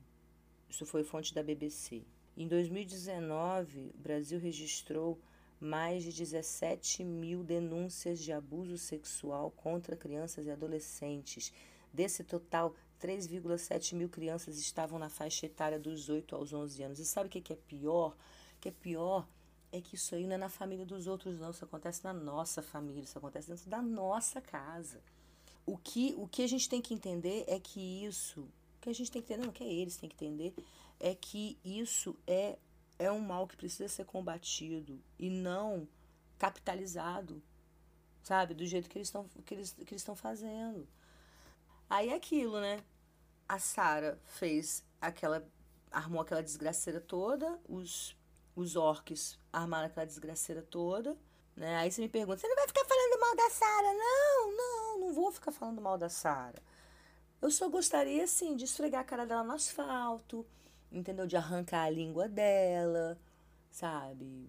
Isso 0.70 0.86
foi 0.86 1.04
fonte 1.04 1.34
da 1.34 1.44
BBC. 1.44 2.04
Em 2.36 2.48
2019, 2.48 3.92
o 3.94 3.98
Brasil 3.98 4.40
registrou 4.40 5.20
mais 5.60 6.04
de 6.04 6.12
17 6.12 7.04
mil 7.04 7.44
denúncias 7.44 8.20
de 8.20 8.34
abuso 8.34 8.78
sexual 8.78 9.52
contra 9.52 9.96
crianças 9.96 10.46
e 10.46 10.52
adolescentes. 10.52 11.54
Desse 11.94 12.24
total, 12.24 12.76
3,7 13.00 13.96
mil 13.96 14.10
crianças 14.10 14.58
estavam 14.58 15.00
na 15.00 15.10
faixa 15.10 15.46
etária 15.46 15.80
dos 15.80 16.10
8 16.10 16.36
aos 16.36 16.52
11 16.52 16.84
anos. 16.84 17.00
E 17.00 17.06
sabe 17.06 17.28
o 17.28 17.30
que 17.30 17.54
é 17.54 17.56
pior? 17.56 18.18
O 18.58 18.60
que 18.60 18.70
é 18.70 18.72
pior 18.72 19.28
é 19.74 19.82
que 19.82 19.96
isso 19.96 20.14
aí 20.14 20.28
não 20.28 20.36
é 20.36 20.38
na 20.38 20.50
família 20.50 20.86
dos 20.86 21.08
outros, 21.08 21.40
não. 21.40 21.50
Isso 21.50 21.66
acontece 21.66 22.04
na 22.04 22.14
nossa 22.14 22.62
família, 22.62 23.04
isso 23.04 23.18
acontece 23.18 23.50
dentro 23.50 23.68
da 23.68 23.82
nossa 23.82 24.40
casa. 24.40 25.02
O 25.66 25.78
que, 25.78 26.14
o 26.16 26.28
que 26.28 26.44
a 26.44 26.48
gente 26.48 26.70
tem 26.70 26.80
que 26.80 26.94
entender 26.94 27.44
é 27.48 27.60
que 27.60 28.06
isso, 28.06 28.42
o 28.42 28.82
que 28.82 28.90
a 28.90 28.94
gente 28.94 29.10
tem 29.10 29.20
que 29.20 29.34
entender, 29.34 29.48
não, 29.48 29.52
que 29.52 29.64
é 29.64 29.74
eles 29.74 29.98
têm 29.98 30.08
que 30.08 30.16
entender, 30.16 30.54
é 31.00 31.16
que 31.16 31.58
isso 31.66 32.16
é, 32.28 32.60
é 33.00 33.12
um 33.12 33.20
mal 33.20 33.48
que 33.48 33.58
precisa 33.58 33.90
ser 33.90 34.06
combatido 34.06 35.02
e 35.18 35.28
não 35.28 35.88
capitalizado, 36.38 37.42
sabe? 38.22 38.54
Do 38.54 38.68
jeito 38.68 38.88
que 38.88 39.00
eles 39.00 39.08
estão 39.08 39.28
que 39.44 39.56
eles, 39.56 39.74
que 39.74 39.96
eles 39.96 40.06
fazendo. 40.16 40.88
Aí 41.90 42.10
é 42.10 42.14
aquilo, 42.14 42.62
né? 42.62 42.84
A 43.50 43.58
Sara 43.58 44.20
fez 44.26 44.84
aquela. 45.02 45.44
armou 45.92 46.22
aquela 46.22 46.44
desgraceira 46.44 47.02
toda, 47.02 47.60
os 47.68 48.16
os 48.56 48.76
orcs 48.76 49.38
armaram 49.52 49.88
aquela 49.88 50.06
desgraceira 50.06 50.62
toda. 50.62 51.18
Né? 51.56 51.76
Aí 51.78 51.92
você 51.92 52.02
me 52.02 52.10
pergunta, 52.10 52.40
você 52.40 52.48
não 52.48 52.56
vai 52.56 52.68
ficar 52.68 52.86
falando 52.86 53.20
mal 53.20 53.36
da 53.36 53.50
Sara? 53.50 53.94
Não, 53.94 54.58
não, 54.58 55.00
não 55.00 55.14
vou 55.14 55.32
ficar 55.32 55.52
falando 55.52 55.82
mal 55.82 55.98
da 55.98 56.10
Sara. 56.10 56.62
Eu 57.42 57.52
só 57.52 57.68
gostaria, 57.70 58.24
assim, 58.24 58.56
de 58.56 58.66
esfregar 58.66 59.02
a 59.02 59.04
cara 59.04 59.26
dela 59.26 59.44
no 59.44 59.54
asfalto, 59.54 60.46
entendeu? 60.92 61.28
De 61.28 61.36
arrancar 61.36 61.84
a 61.84 61.90
língua 61.90 62.28
dela, 62.28 63.20
sabe? 63.74 64.48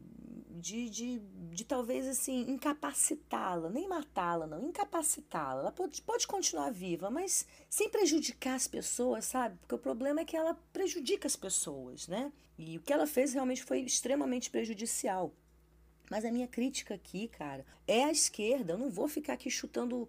De, 0.50 0.88
de, 0.90 1.18
de 1.18 1.64
talvez, 1.64 2.06
assim, 2.06 2.42
incapacitá-la, 2.42 3.70
nem 3.70 3.88
matá-la, 3.88 4.46
não, 4.46 4.68
incapacitá-la. 4.68 5.62
Ela 5.62 5.72
pode, 5.72 6.00
pode 6.02 6.26
continuar 6.26 6.70
viva, 6.70 7.10
mas 7.10 7.46
sem 7.68 7.88
prejudicar 7.88 8.54
as 8.54 8.68
pessoas, 8.68 9.24
sabe? 9.24 9.56
Porque 9.56 9.74
o 9.74 9.78
problema 9.78 10.20
é 10.20 10.24
que 10.24 10.36
ela 10.36 10.54
prejudica 10.72 11.26
as 11.26 11.34
pessoas, 11.34 12.06
né? 12.06 12.30
E 12.58 12.76
o 12.76 12.82
que 12.82 12.92
ela 12.92 13.06
fez 13.06 13.32
realmente 13.32 13.64
foi 13.64 13.80
extremamente 13.80 14.50
prejudicial. 14.50 15.32
Mas 16.10 16.24
a 16.24 16.30
minha 16.30 16.46
crítica 16.46 16.94
aqui, 16.94 17.28
cara, 17.28 17.64
é 17.88 18.04
a 18.04 18.12
esquerda. 18.12 18.74
Eu 18.74 18.78
não 18.78 18.90
vou 18.90 19.08
ficar 19.08 19.32
aqui 19.32 19.50
chutando. 19.50 20.06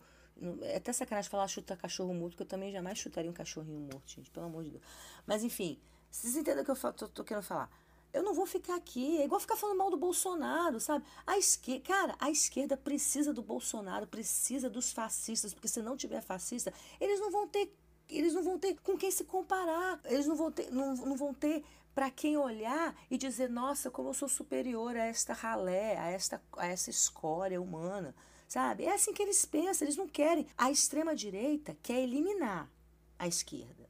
É 0.63 0.75
até 0.75 0.91
sacanagem 0.91 1.31
falar 1.31 1.47
chutar 1.47 1.77
cachorro 1.77 2.13
morto, 2.13 2.31
porque 2.31 2.43
eu 2.43 2.47
também 2.47 2.69
jamais 2.69 2.99
chutaria 2.99 3.31
um 3.31 3.33
cachorrinho 3.33 3.79
morto, 3.79 4.11
gente, 4.11 4.29
pelo 4.29 4.45
amor 4.45 4.65
de 4.65 4.71
Deus. 4.71 4.83
Mas 5.25 5.41
enfim, 5.41 5.79
vocês 6.11 6.35
entendem 6.35 6.61
o 6.61 6.65
que 6.65 6.71
eu 6.71 6.93
tô, 6.93 7.07
tô 7.07 7.23
querendo 7.23 7.43
falar? 7.43 7.69
Eu 8.15 8.23
não 8.23 8.33
vou 8.33 8.45
ficar 8.45 8.75
aqui, 8.75 9.17
é 9.17 9.25
igual 9.25 9.41
ficar 9.41 9.57
falando 9.57 9.77
mal 9.77 9.91
do 9.91 9.97
Bolsonaro, 9.97 10.79
sabe? 10.79 11.03
A 11.27 11.37
esquerda, 11.37 11.83
cara, 11.85 12.15
a 12.17 12.31
esquerda 12.31 12.77
precisa 12.77 13.33
do 13.33 13.41
Bolsonaro, 13.41 14.07
precisa 14.07 14.69
dos 14.69 14.91
fascistas, 14.93 15.53
porque 15.53 15.67
se 15.67 15.81
não 15.81 15.97
tiver 15.97 16.21
fascista, 16.21 16.73
eles 16.99 17.19
não 17.19 17.29
vão 17.29 17.45
ter 17.47 17.75
eles 18.07 18.33
não 18.33 18.43
vão 18.43 18.59
ter 18.59 18.79
com 18.81 18.95
quem 18.95 19.09
se 19.09 19.23
comparar, 19.23 19.99
eles 20.05 20.27
não 20.27 20.35
vão 20.35 20.51
ter, 20.51 20.71
não, 20.71 20.95
não 20.95 21.15
vão 21.17 21.33
ter 21.33 21.63
para 21.93 22.11
quem 22.11 22.37
olhar 22.37 22.95
e 23.09 23.17
dizer, 23.17 23.49
nossa, 23.49 23.89
como 23.89 24.09
eu 24.09 24.13
sou 24.13 24.29
superior 24.29 24.95
a 24.95 25.05
esta 25.05 25.33
ralé, 25.33 25.97
a 25.97 26.09
esta, 26.09 26.41
a 26.57 26.67
essa 26.67 26.89
escória 26.89 27.59
humana, 27.59 28.13
sabe? 28.47 28.83
É 28.85 28.93
assim 28.93 29.13
que 29.13 29.23
eles 29.23 29.43
pensam, 29.45 29.85
eles 29.85 29.97
não 29.97 30.07
querem. 30.07 30.45
A 30.57 30.69
extrema-direita 30.69 31.75
quer 31.81 32.01
eliminar 32.01 32.69
a 33.17 33.27
esquerda. 33.27 33.89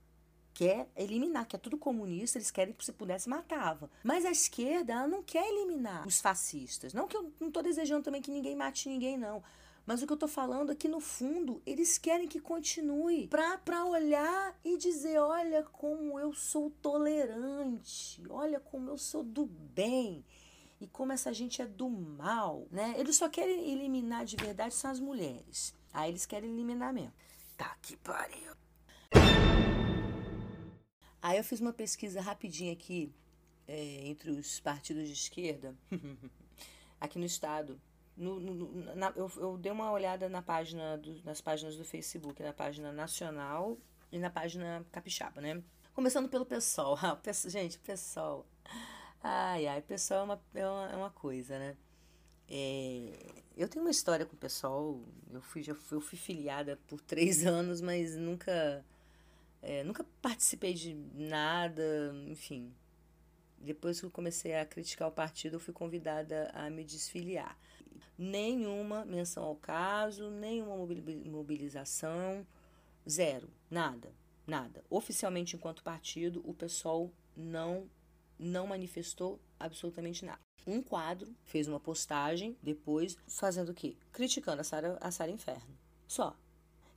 Quer 0.56 0.88
eliminar, 0.96 1.46
que 1.46 1.58
é 1.58 1.60
tudo 1.60 1.78
comunista, 1.78 2.38
eles 2.38 2.50
querem 2.50 2.74
que 2.74 2.86
se 2.86 2.94
pudesse 2.94 3.28
matava. 3.28 3.92
Mas 4.02 4.24
a 4.24 4.32
esquerda, 4.32 4.94
ela 4.94 5.08
não 5.08 5.22
quer 5.22 5.46
eliminar 5.50 6.08
os 6.08 6.22
fascistas. 6.22 6.94
Não 6.94 7.10
que 7.10 7.18
eu 7.18 7.30
não 7.42 7.50
estou 7.50 7.62
desejando 7.62 8.06
também 8.06 8.22
que 8.22 8.32
ninguém 8.32 8.56
mate 8.56 8.88
ninguém, 8.88 9.18
não. 9.18 9.44
Mas 9.86 10.02
o 10.02 10.08
que 10.08 10.14
eu 10.14 10.16
estou 10.16 10.30
falando 10.30 10.72
é 10.72 10.76
que, 10.76 10.88
no 10.88 11.02
fundo, 11.02 11.62
eles 11.66 11.98
querem 11.98 12.26
que 12.26 12.40
continue 12.40 13.28
para 13.28 13.84
olhar 13.84 14.58
e 14.64 14.78
dizer: 14.78 15.20
olha 15.20 15.62
como 15.62 16.18
eu 16.18 16.34
sou 16.34 16.72
tolerante, 16.82 18.24
olha 18.30 18.60
como 18.62 18.90
eu 18.90 18.98
sou 18.98 19.24
do 19.24 19.46
bem 19.46 20.24
e 20.80 20.88
como 20.88 21.12
essa 21.12 21.34
gente 21.34 21.62
é 21.62 21.66
do 21.66 21.90
mal, 21.90 22.66
né? 22.72 22.96
Eles 22.98 23.18
só 23.18 23.28
querem 23.28 23.72
eliminar 23.74 24.24
de 24.24 24.38
verdade 24.38 24.74
são 24.74 24.90
as 24.90 25.02
mulheres. 25.02 25.76
Aí 25.94 26.12
eles 26.12 26.26
querem 26.26 26.50
eliminar 26.50 26.94
mesmo. 26.94 27.14
Tá 27.58 27.76
que 27.82 27.98
pariu. 27.98 28.56
Aí 31.25 31.39
eu 31.39 31.44
fiz 31.44 31.60
uma 31.60 31.74
pesquisa 31.74 32.22
rapidinha 32.22 32.72
aqui 32.72 33.12
é, 33.67 34.08
entre 34.08 34.29
os 34.29 34.60
partidos 34.60 35.08
de 35.08 35.13
esquerda 35.13 35.75
aqui 37.01 37.17
no 37.17 37.25
estado 37.25 37.82
no, 38.15 38.39
no, 38.39 38.96
na, 38.96 39.12
eu, 39.15 39.32
eu 39.38 39.58
dei 39.58 39.72
uma 39.72 39.91
olhada 39.91 40.29
na 40.29 40.44
página 40.44 41.00
do, 41.00 41.20
nas 41.24 41.41
páginas 41.41 41.75
do 41.75 41.84
Facebook, 41.84 42.44
na 42.44 42.53
página 42.53 42.91
nacional 42.91 43.75
e 44.12 44.20
na 44.20 44.29
página 44.29 44.86
capixaba, 44.91 45.41
né? 45.41 45.63
Começando 45.96 46.29
pelo 46.29 46.46
pessoal. 46.46 46.96
Gente, 47.50 47.79
pessoal. 47.79 48.46
Ai, 49.24 49.65
ai, 49.65 49.82
pessoal 49.82 50.20
é 50.20 50.24
uma, 50.24 50.41
é 50.53 50.67
uma, 50.67 50.91
é 50.91 50.96
uma 50.96 51.10
coisa, 51.10 51.58
né? 51.58 51.75
É, 52.48 53.41
eu 53.58 53.67
tenho 53.67 53.84
uma 53.84 53.91
história 53.91 54.27
com 54.27 54.36
o 54.36 54.39
pessoal. 54.39 55.01
Eu 55.34 55.41
fui, 55.41 55.63
já 55.63 55.74
fui, 55.74 55.98
eu 55.98 56.01
fui 56.01 56.20
filiada 56.20 56.79
por 56.88 57.01
três 57.01 57.44
anos, 57.48 57.82
mas 57.82 58.15
nunca, 58.15 58.86
é, 59.65 59.84
nunca 59.84 60.05
participei 60.22 60.74
de 60.74 60.93
nada, 61.13 62.13
enfim. 62.27 62.74
Depois 63.57 64.00
que 64.00 64.05
eu 64.05 64.12
comecei 64.12 64.55
a 64.55 64.65
criticar 64.65 65.07
o 65.07 65.12
partido, 65.12 65.55
eu 65.55 65.60
fui 65.60 65.74
convidada 65.74 66.51
a 66.53 66.69
me 66.69 66.84
desfiliar 66.84 67.57
nenhuma 68.17 69.05
menção 69.05 69.43
ao 69.43 69.55
caso, 69.55 70.29
nenhuma 70.29 70.75
mobilização, 70.77 72.45
zero, 73.10 73.50
nada, 73.69 74.13
nada. 74.45 74.84
Oficialmente, 74.89 75.55
enquanto 75.55 75.84
partido, 75.84 76.41
o 76.45 76.53
pessoal 76.53 77.12
não 77.36 77.89
não 78.38 78.67
manifestou 78.67 79.39
absolutamente 79.57 80.25
nada. 80.25 80.39
Um 80.67 80.81
quadro 80.81 81.34
fez 81.45 81.69
uma 81.69 81.79
postagem 81.79 82.57
depois 82.62 83.17
fazendo 83.27 83.69
o 83.69 83.74
quê? 83.74 83.95
Criticando 84.12 84.60
a 84.60 84.63
Sara 84.63 84.98
a 85.00 85.10
Sara 85.10 85.31
Inferno. 85.31 85.77
Só. 86.05 86.36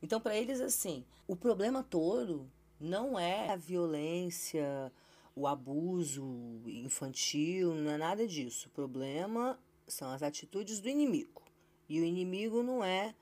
Então, 0.03 0.21
para 0.21 0.37
eles 0.37 0.61
assim, 0.61 1.05
o 1.29 1.37
problema 1.37 1.83
todo 1.83 2.51
não 2.81 3.19
é 3.19 3.51
a 3.51 3.57
violência, 3.57 4.93
o 5.35 5.47
abuso 5.47 6.25
infantil, 6.67 7.75
não 7.75 7.93
é 7.93 7.97
nada 7.97 8.27
disso. 8.27 8.69
O 8.69 8.71
problema 8.71 9.59
são 9.87 10.11
as 10.11 10.23
atitudes 10.23 10.81
do 10.81 10.89
inimigo. 10.89 11.43
E 11.89 12.01
o 12.01 12.05
inimigo 12.05 12.63
não 12.63 12.85
é 12.85 13.15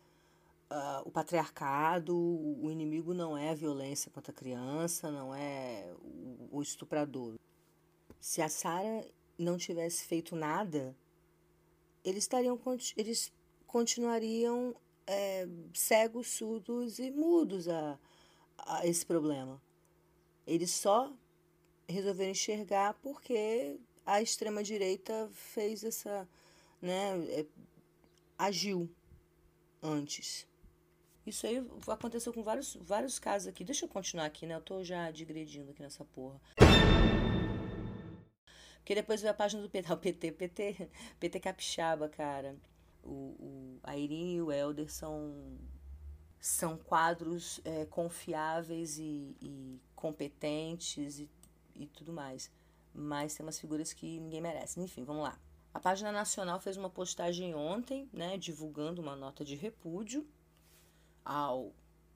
uh, 0.70 1.06
o 1.06 1.10
patriarcado, 1.10 2.16
o 2.16 2.70
inimigo 2.70 3.14
não 3.14 3.36
é 3.36 3.50
a 3.50 3.54
violência 3.54 4.10
contra 4.10 4.32
a 4.32 4.34
criança, 4.34 5.10
não 5.10 5.34
é 5.34 5.92
o, 6.50 6.60
estuprador. 6.60 7.34
Se 8.20 8.42
a 8.42 8.48
Sara 8.48 9.06
não 9.38 9.56
tivesse 9.56 10.04
feito 10.04 10.34
nada, 10.34 10.96
eles 12.04 12.25
estariam 12.25 12.58
eles 12.96 13.32
continuariam 13.66 14.75
é, 15.06 15.46
cegos, 15.72 16.28
surdos 16.28 16.98
e 16.98 17.10
mudos 17.10 17.68
a, 17.68 17.98
a 18.58 18.86
esse 18.86 19.04
problema. 19.04 19.60
Eles 20.46 20.70
só 20.70 21.12
resolveram 21.88 22.30
enxergar 22.30 22.94
porque 22.94 23.78
a 24.04 24.22
extrema 24.22 24.62
direita 24.62 25.28
fez 25.32 25.84
essa 25.84 26.28
né, 26.80 27.18
é, 27.30 27.46
agiu 28.38 28.88
antes. 29.82 30.46
Isso 31.26 31.46
aí 31.46 31.64
aconteceu 31.88 32.32
com 32.32 32.42
vários, 32.42 32.76
vários 32.76 33.18
casos 33.18 33.48
aqui. 33.48 33.64
Deixa 33.64 33.84
eu 33.84 33.88
continuar 33.88 34.26
aqui, 34.26 34.46
né? 34.46 34.54
Eu 34.54 34.60
tô 34.60 34.84
já 34.84 35.10
digredindo 35.10 35.72
aqui 35.72 35.82
nessa 35.82 36.04
porra. 36.04 36.40
Porque 38.76 38.94
depois 38.94 39.20
veio 39.20 39.32
a 39.32 39.34
página 39.34 39.60
do 39.60 39.68
PT. 39.68 39.96
PT, 39.98 40.32
PT, 40.32 40.90
PT 41.18 41.40
Capixaba, 41.40 42.08
cara. 42.08 42.56
O, 43.02 43.10
o, 43.10 43.80
a 43.82 43.96
Irine 43.96 44.36
e 44.36 44.42
o 44.42 44.52
Helder 44.52 44.92
são, 44.92 45.58
são 46.46 46.76
quadros 46.76 47.60
é, 47.64 47.84
confiáveis 47.86 48.98
e, 48.98 49.36
e 49.42 49.80
competentes 49.96 51.18
e, 51.18 51.28
e 51.74 51.86
tudo 51.88 52.12
mais. 52.12 52.52
Mas 52.94 53.34
tem 53.34 53.44
umas 53.44 53.58
figuras 53.58 53.92
que 53.92 54.20
ninguém 54.20 54.40
merece. 54.40 54.80
Enfim, 54.80 55.04
vamos 55.04 55.24
lá. 55.24 55.36
A 55.74 55.80
página 55.80 56.12
nacional 56.12 56.60
fez 56.60 56.76
uma 56.76 56.88
postagem 56.88 57.52
ontem, 57.54 58.08
né, 58.12 58.38
divulgando 58.38 59.02
uma 59.02 59.16
nota 59.16 59.44
de 59.44 59.56
repúdio 59.56 60.24
ao 61.24 61.72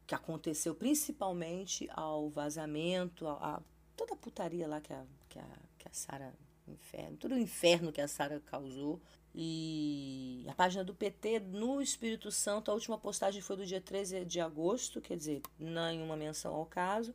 que 0.06 0.14
aconteceu 0.14 0.76
principalmente 0.76 1.88
ao 1.92 2.30
vazamento, 2.30 3.26
a, 3.26 3.56
a 3.56 3.62
toda 3.96 4.14
a 4.14 4.16
putaria 4.16 4.68
lá 4.68 4.80
que 4.80 4.92
a, 4.92 5.04
que 5.28 5.38
a, 5.40 5.58
que 5.76 5.88
a 5.88 5.92
Sara 5.92 6.32
inferno, 6.68 7.16
todo 7.16 7.34
o 7.34 7.38
inferno 7.38 7.92
que 7.92 8.00
a 8.00 8.06
Sara 8.06 8.40
causou. 8.46 9.00
E 9.34 10.44
a 10.48 10.54
página 10.54 10.82
do 10.82 10.94
PT 10.94 11.40
no 11.40 11.80
Espírito 11.80 12.30
Santo, 12.30 12.70
a 12.70 12.74
última 12.74 12.98
postagem 12.98 13.40
foi 13.40 13.56
do 13.56 13.64
dia 13.64 13.80
13 13.80 14.24
de 14.24 14.40
agosto, 14.40 15.00
quer 15.00 15.16
dizer, 15.16 15.42
nenhuma 15.58 16.16
menção 16.16 16.54
ao 16.54 16.66
caso. 16.66 17.14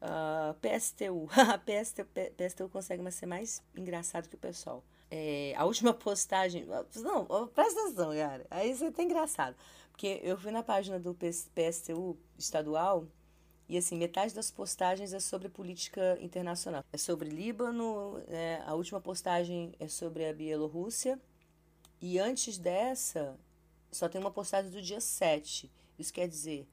Uh, 0.00 0.54
PSTU. 0.60 1.28
a 1.52 1.58
PSTU, 1.58 2.06
PSTU 2.36 2.68
consegue 2.68 3.10
ser 3.10 3.26
mais 3.26 3.62
engraçado 3.74 4.28
que 4.28 4.34
o 4.34 4.38
pessoal. 4.38 4.82
É, 5.10 5.54
a 5.56 5.64
última 5.64 5.92
postagem. 5.94 6.66
Não, 6.96 7.26
presta 7.48 7.80
atenção, 7.80 8.14
cara. 8.14 8.46
Aí 8.50 8.74
você 8.74 8.90
tá 8.90 9.02
engraçado. 9.02 9.56
Porque 9.90 10.20
eu 10.22 10.36
fui 10.36 10.50
na 10.50 10.62
página 10.62 10.98
do 10.98 11.14
PSTU 11.14 12.18
estadual 12.36 13.06
e 13.68 13.76
assim, 13.76 13.96
metade 13.96 14.32
das 14.32 14.50
postagens 14.50 15.12
é 15.12 15.18
sobre 15.18 15.48
política 15.48 16.16
internacional. 16.20 16.84
É 16.92 16.96
sobre 16.96 17.28
Líbano, 17.28 18.22
é, 18.28 18.62
a 18.64 18.74
última 18.74 19.00
postagem 19.00 19.74
é 19.80 19.88
sobre 19.88 20.24
a 20.26 20.32
Bielorrússia. 20.32 21.20
E 22.00 22.18
antes 22.18 22.58
dessa, 22.58 23.38
só 23.90 24.08
tem 24.08 24.20
uma 24.20 24.30
postagem 24.30 24.70
do 24.70 24.80
dia 24.80 25.00
7. 25.00 25.70
Isso 25.98 26.12
quer 26.12 26.28
dizer 26.28 26.68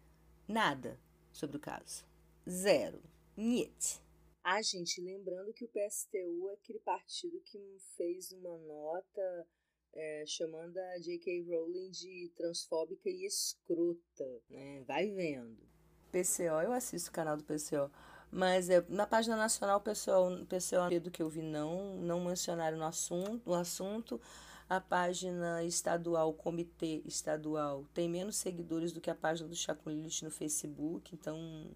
nada 0.48 1.00
sobre 1.32 1.58
o 1.58 1.60
caso. 1.60 2.06
Zero. 2.48 3.02
Niet. 3.36 4.00
Ah, 4.44 4.62
gente, 4.62 5.02
lembrando 5.02 5.54
que 5.54 5.66
o 5.66 5.70
PSTU 5.70 6.50
é 6.50 6.54
aquele 6.54 6.80
partido 6.80 7.40
que 7.42 7.78
fez 7.96 8.32
uma 8.34 8.58
nota 8.58 9.48
é, 9.94 10.26
chamando 10.28 10.78
a 10.78 11.00
J.K. 11.00 11.44
Rowling 11.44 11.90
de 11.90 12.32
transfóbica 12.36 13.10
e 13.10 13.26
escrota, 13.26 14.42
né? 14.50 14.84
Vai 14.86 15.10
vendo. 15.10 15.73
PCO, 16.14 16.62
eu 16.62 16.72
assisto 16.72 17.10
o 17.10 17.14
canal 17.14 17.36
do 17.36 17.44
PCO, 17.44 17.90
mas 18.32 18.70
é, 18.70 18.86
na 18.88 19.08
página 19.08 19.36
nacional 19.36 19.80
o 19.80 19.82
PCO, 19.82 20.46
PCO 20.48 21.00
do 21.02 21.10
que 21.10 21.24
eu 21.24 21.30
vi 21.30 21.42
não, 21.42 21.96
não 21.98 22.24
mencionaram 22.24 22.78
no 22.78 22.86
assunto, 22.86 23.42
no 23.44 23.56
assunto. 23.56 24.22
A 24.70 24.80
página 24.80 25.64
estadual, 25.64 26.30
o 26.30 26.34
comitê 26.34 27.02
estadual, 27.06 27.84
tem 27.94 28.08
menos 28.08 28.38
seguidores 28.38 28.92
do 28.92 29.02
que 29.02 29.10
a 29.10 29.16
página 29.16 29.48
do 29.50 29.56
Chaculilit 29.56 30.24
no 30.24 30.32
Facebook, 30.32 31.14
então 31.14 31.68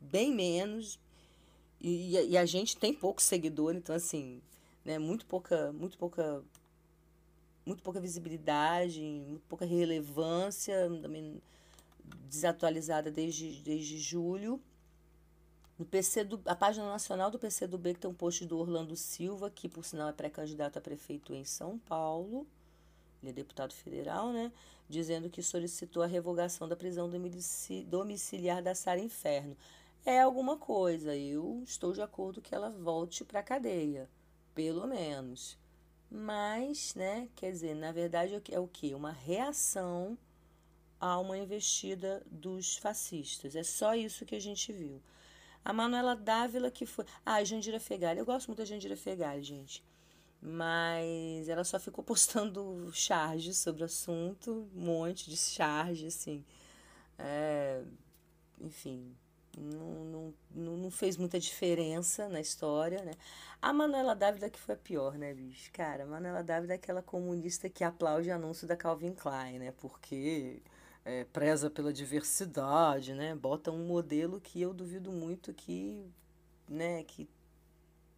bem 0.00 0.32
menos, 0.32 0.98
e, 1.80 2.14
e, 2.28 2.36
a 2.36 2.44
gente 2.44 2.76
tem 2.76 2.92
pouco 2.92 3.22
seguidor, 3.22 3.74
então 3.74 3.94
assim, 3.94 4.42
né, 4.84 4.98
muito 4.98 5.24
pouca, 5.24 5.72
muito 5.72 5.96
pouca, 5.96 6.42
muito 7.64 7.82
pouca 7.82 7.98
visibilidade, 7.98 9.00
muito 9.00 9.46
pouca 9.48 9.64
relevância, 9.64 10.90
também 11.00 11.40
desatualizada 12.28 13.10
desde, 13.10 13.60
desde 13.62 13.98
julho. 13.98 14.60
No 15.78 15.84
PC 15.84 16.24
do, 16.24 16.40
a 16.44 16.54
página 16.54 16.86
nacional 16.86 17.30
do 17.30 17.38
PC 17.38 17.66
do 17.66 17.78
B 17.78 17.94
que 17.94 18.00
tem 18.00 18.10
um 18.10 18.14
post 18.14 18.44
do 18.44 18.58
Orlando 18.58 18.94
Silva, 18.96 19.50
que 19.50 19.68
por 19.68 19.84
sinal 19.84 20.08
é 20.08 20.12
pré-candidato 20.12 20.78
a 20.78 20.80
prefeito 20.80 21.32
em 21.32 21.44
São 21.44 21.78
Paulo. 21.78 22.46
Ele 23.22 23.30
é 23.30 23.34
deputado 23.34 23.72
federal, 23.72 24.32
né? 24.32 24.52
Dizendo 24.88 25.30
que 25.30 25.42
solicitou 25.42 26.02
a 26.02 26.06
revogação 26.06 26.68
da 26.68 26.76
prisão 26.76 27.08
domiciliar 27.88 28.62
da 28.62 28.74
Sara 28.74 29.00
Inferno 29.00 29.56
é 30.04 30.20
alguma 30.20 30.56
coisa. 30.56 31.14
Eu 31.16 31.62
estou 31.64 31.92
de 31.92 32.02
acordo 32.02 32.40
que 32.40 32.54
ela 32.54 32.70
volte 32.70 33.24
para 33.24 33.40
a 33.40 33.42
cadeia, 33.42 34.08
pelo 34.54 34.86
menos. 34.86 35.58
Mas, 36.10 36.94
né, 36.94 37.28
quer 37.36 37.52
dizer, 37.52 37.74
na 37.74 37.92
verdade 37.92 38.42
é 38.50 38.58
o 38.58 38.66
que? 38.66 38.94
Uma 38.94 39.12
reação 39.12 40.18
a 41.00 41.18
uma 41.18 41.38
investida 41.38 42.22
dos 42.30 42.76
fascistas. 42.76 43.56
É 43.56 43.62
só 43.62 43.94
isso 43.94 44.26
que 44.26 44.34
a 44.34 44.40
gente 44.40 44.72
viu. 44.72 45.00
A 45.64 45.72
Manuela 45.72 46.14
Dávila 46.14 46.70
que 46.70 46.86
foi. 46.86 47.04
Ah, 47.24 47.36
a 47.36 47.44
Jandira 47.44 47.80
Fegali. 47.80 48.18
Eu 48.18 48.26
gosto 48.26 48.48
muito 48.48 48.58
da 48.58 48.64
Jandira 48.64 48.96
Fegali, 48.96 49.42
gente. 49.42 49.84
Mas 50.42 51.48
ela 51.48 51.64
só 51.64 51.78
ficou 51.78 52.02
postando 52.04 52.90
charges 52.92 53.58
sobre 53.58 53.82
o 53.82 53.86
assunto, 53.86 54.68
um 54.74 54.80
monte 54.80 55.30
de 55.30 55.36
charge, 55.36 56.06
assim. 56.06 56.44
É... 57.18 57.82
Enfim, 58.60 59.14
não, 59.58 60.34
não, 60.54 60.76
não 60.76 60.90
fez 60.90 61.16
muita 61.16 61.38
diferença 61.40 62.28
na 62.28 62.40
história, 62.40 63.02
né? 63.04 63.12
A 63.60 63.72
Manuela 63.72 64.14
Dávila 64.14 64.50
que 64.50 64.58
foi 64.58 64.74
a 64.74 64.78
pior, 64.78 65.16
né, 65.18 65.34
bicho? 65.34 65.70
Cara, 65.72 66.04
a 66.04 66.06
Manuela 66.06 66.42
Dávila 66.42 66.72
é 66.72 66.76
aquela 66.76 67.02
comunista 67.02 67.68
que 67.68 67.84
aplaude 67.84 68.30
o 68.30 68.34
anúncio 68.34 68.66
da 68.66 68.76
Calvin 68.76 69.14
Klein, 69.14 69.58
né? 69.58 69.72
Porque 69.78 70.62
é, 71.04 71.24
preza 71.24 71.70
pela 71.70 71.92
diversidade, 71.92 73.14
né? 73.14 73.34
Bota 73.34 73.70
um 73.70 73.86
modelo 73.86 74.40
que 74.40 74.60
eu 74.60 74.74
duvido 74.74 75.10
muito 75.10 75.52
que, 75.52 76.04
né, 76.68 77.02
que 77.04 77.28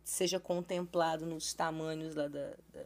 seja 0.04 0.40
contemplado 0.40 1.24
nos 1.26 1.54
tamanhos 1.54 2.14
lá 2.14 2.28
da, 2.28 2.54
da, 2.72 2.84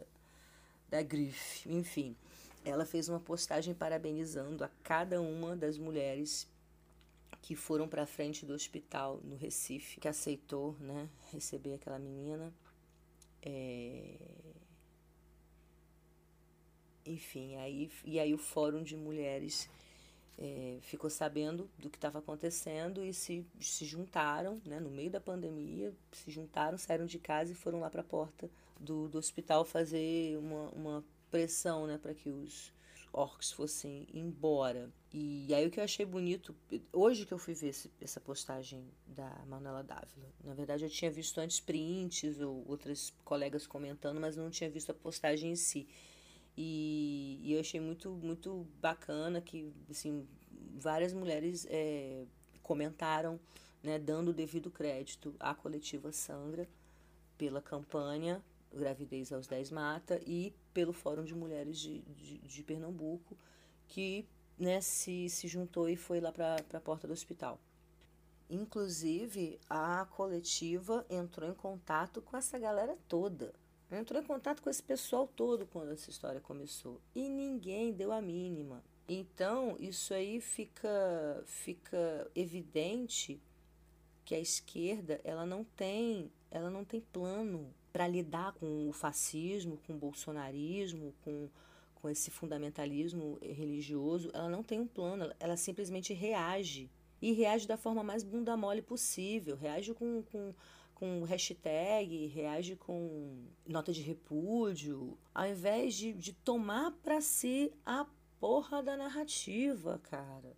da 0.89 1.01
grife. 1.01 1.71
Enfim, 1.71 2.15
ela 2.63 2.85
fez 2.85 3.09
uma 3.09 3.19
postagem 3.19 3.73
parabenizando 3.73 4.63
a 4.63 4.69
cada 4.83 5.21
uma 5.21 5.55
das 5.55 5.77
mulheres 5.77 6.47
que 7.41 7.55
foram 7.55 7.87
para 7.87 8.05
frente 8.05 8.45
do 8.45 8.53
hospital 8.53 9.19
no 9.23 9.35
Recife, 9.35 9.99
que 9.99 10.07
aceitou 10.07 10.75
né, 10.79 11.09
receber 11.31 11.75
aquela 11.75 11.99
menina. 11.99 12.53
É... 13.41 14.15
Enfim, 17.05 17.55
aí, 17.55 17.89
e 18.03 18.19
aí 18.19 18.33
o 18.33 18.37
Fórum 18.37 18.83
de 18.83 18.97
Mulheres 18.97 19.69
é, 20.37 20.77
ficou 20.81 21.09
sabendo 21.09 21.69
do 21.77 21.89
que 21.89 21.97
estava 21.97 22.19
acontecendo 22.19 23.03
e 23.03 23.13
se, 23.13 23.45
se 23.59 23.85
juntaram, 23.85 24.61
né, 24.65 24.79
no 24.79 24.89
meio 24.89 25.09
da 25.09 25.19
pandemia, 25.19 25.93
se 26.11 26.29
juntaram, 26.29 26.77
saíram 26.77 27.05
de 27.05 27.17
casa 27.17 27.51
e 27.51 27.55
foram 27.55 27.79
lá 27.79 27.89
para 27.89 28.01
a 28.01 28.05
porta 28.05 28.49
do, 28.79 29.07
do 29.07 29.17
hospital 29.17 29.65
fazer 29.65 30.37
uma, 30.37 30.69
uma 30.69 31.03
pressão 31.31 31.87
né, 31.87 31.97
para 31.97 32.13
que 32.13 32.29
os 32.29 32.71
orcs 33.11 33.51
fossem 33.51 34.07
embora. 34.13 34.91
E 35.11 35.51
aí 35.53 35.65
o 35.65 35.71
que 35.71 35.79
eu 35.79 35.83
achei 35.83 36.05
bonito, 36.05 36.55
hoje 36.93 37.25
que 37.25 37.33
eu 37.33 37.39
fui 37.39 37.55
ver 37.55 37.69
esse, 37.69 37.89
essa 37.99 38.19
postagem 38.19 38.85
da 39.07 39.29
Manuela 39.47 39.83
Dávila, 39.83 40.27
na 40.43 40.53
verdade 40.53 40.83
eu 40.83 40.89
tinha 40.89 41.09
visto 41.09 41.39
antes 41.39 41.59
prints 41.59 42.39
ou 42.39 42.63
outras 42.67 43.11
colegas 43.23 43.65
comentando, 43.65 44.19
mas 44.19 44.35
não 44.35 44.51
tinha 44.51 44.69
visto 44.69 44.91
a 44.91 44.93
postagem 44.93 45.51
em 45.51 45.55
si. 45.55 45.87
E, 46.57 47.39
e 47.43 47.53
eu 47.53 47.59
achei 47.59 47.79
muito, 47.79 48.09
muito 48.11 48.67
bacana 48.81 49.39
que, 49.39 49.71
assim, 49.89 50.27
várias 50.75 51.13
mulheres 51.13 51.67
é, 51.69 52.25
comentaram, 52.63 53.39
né, 53.83 53.99
dando 53.99 54.29
o 54.29 54.33
devido 54.33 54.71
crédito 54.71 55.35
à 55.39 55.53
coletiva 55.53 56.11
Sangra 56.11 56.67
pela 57.37 57.61
campanha 57.61 58.43
Gravidez 58.73 59.31
aos 59.31 59.47
10 59.47 59.71
Mata 59.71 60.19
e 60.25 60.53
pelo 60.73 60.91
Fórum 60.93 61.23
de 61.23 61.35
Mulheres 61.35 61.77
de, 61.77 62.01
de, 62.01 62.37
de 62.39 62.63
Pernambuco, 62.63 63.37
que 63.87 64.27
né, 64.57 64.81
se, 64.81 65.29
se 65.29 65.47
juntou 65.47 65.87
e 65.87 65.95
foi 65.95 66.19
lá 66.19 66.31
para 66.31 66.57
a 66.73 66.81
porta 66.81 67.07
do 67.07 67.13
hospital. 67.13 67.59
Inclusive, 68.49 69.59
a 69.69 70.05
coletiva 70.11 71.05
entrou 71.09 71.49
em 71.49 71.53
contato 71.53 72.21
com 72.21 72.35
essa 72.35 72.57
galera 72.57 72.97
toda. 73.07 73.53
Entrou 73.91 74.21
em 74.21 74.25
contato 74.25 74.61
com 74.61 74.69
esse 74.69 74.83
pessoal 74.83 75.27
todo 75.27 75.65
quando 75.65 75.91
essa 75.91 76.09
história 76.09 76.41
começou. 76.41 76.99
E 77.15 77.29
ninguém 77.29 77.93
deu 77.93 78.11
a 78.11 78.21
mínima. 78.21 78.83
Então, 79.07 79.77
isso 79.79 80.13
aí 80.13 80.41
fica, 80.41 81.43
fica 81.45 82.29
evidente 82.35 83.41
que 84.25 84.35
a 84.35 84.39
esquerda 84.39 85.21
ela 85.23 85.45
não 85.45 85.63
tem, 85.63 86.29
ela 86.51 86.69
não 86.69 86.83
tem 86.83 86.99
plano 86.99 87.73
para 87.93 88.07
lidar 88.07 88.53
com 88.53 88.89
o 88.89 88.91
fascismo, 88.91 89.79
com 89.87 89.93
o 89.93 89.97
bolsonarismo, 89.97 91.13
com 91.23 91.49
com 92.01 92.09
esse 92.09 92.31
fundamentalismo 92.31 93.37
religioso, 93.41 94.29
ela 94.33 94.49
não 94.49 94.63
tem 94.63 94.79
um 94.79 94.87
plano, 94.87 95.33
ela 95.39 95.57
simplesmente 95.57 96.13
reage. 96.13 96.89
E 97.21 97.31
reage 97.31 97.67
da 97.67 97.77
forma 97.77 98.03
mais 98.03 98.23
bunda 98.23 98.55
mole 98.55 98.81
possível, 98.81 99.55
reage 99.55 99.93
com, 99.93 100.21
com, 100.31 100.53
com 100.97 101.21
hashtag, 101.25 102.25
reage 102.25 102.75
com 102.75 103.45
nota 103.67 103.93
de 103.93 104.01
repúdio, 104.01 105.15
ao 105.31 105.45
invés 105.45 105.93
de, 105.93 106.11
de 106.11 106.33
tomar 106.33 106.91
para 107.03 107.21
si 107.21 107.71
a 107.85 108.03
porra 108.39 108.81
da 108.81 108.97
narrativa, 108.97 109.99
cara. 110.01 110.57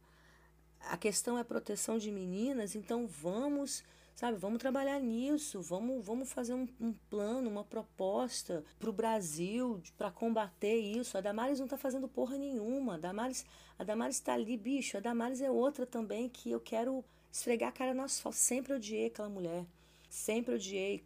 A 0.79 0.95
questão 0.95 1.37
é 1.37 1.43
proteção 1.43 1.97
de 1.97 2.09
meninas, 2.09 2.73
então 2.73 3.05
vamos 3.05 3.83
Sabe, 4.15 4.37
vamos 4.37 4.59
trabalhar 4.59 4.99
nisso, 4.99 5.61
vamos, 5.61 6.05
vamos 6.05 6.29
fazer 6.29 6.53
um, 6.53 6.67
um 6.77 6.91
plano, 7.09 7.49
uma 7.49 7.63
proposta 7.63 8.65
para 8.77 8.89
o 8.89 8.93
Brasil 8.93 9.81
para 9.97 10.11
combater 10.11 10.75
isso. 10.75 11.17
A 11.17 11.21
Damares 11.21 11.59
não 11.59 11.65
está 11.65 11.77
fazendo 11.77 12.05
porra 12.05 12.37
nenhuma. 12.37 12.95
A 12.95 12.97
Damares, 12.97 13.45
a 13.77 14.09
está 14.09 14.33
ali, 14.33 14.57
bicho. 14.57 14.97
A 14.97 14.99
Damares 14.99 15.39
é 15.39 15.49
outra 15.49 15.85
também 15.85 16.27
que 16.27 16.51
eu 16.51 16.59
quero 16.59 17.01
esfregar 17.31 17.69
a 17.69 17.71
cara 17.71 17.93
no 17.93 18.03
asfalto. 18.03 18.37
Sempre 18.37 18.73
odiei 18.73 19.05
aquela 19.05 19.29
mulher. 19.29 19.65
Sempre 20.09 20.55
odiei. 20.55 21.05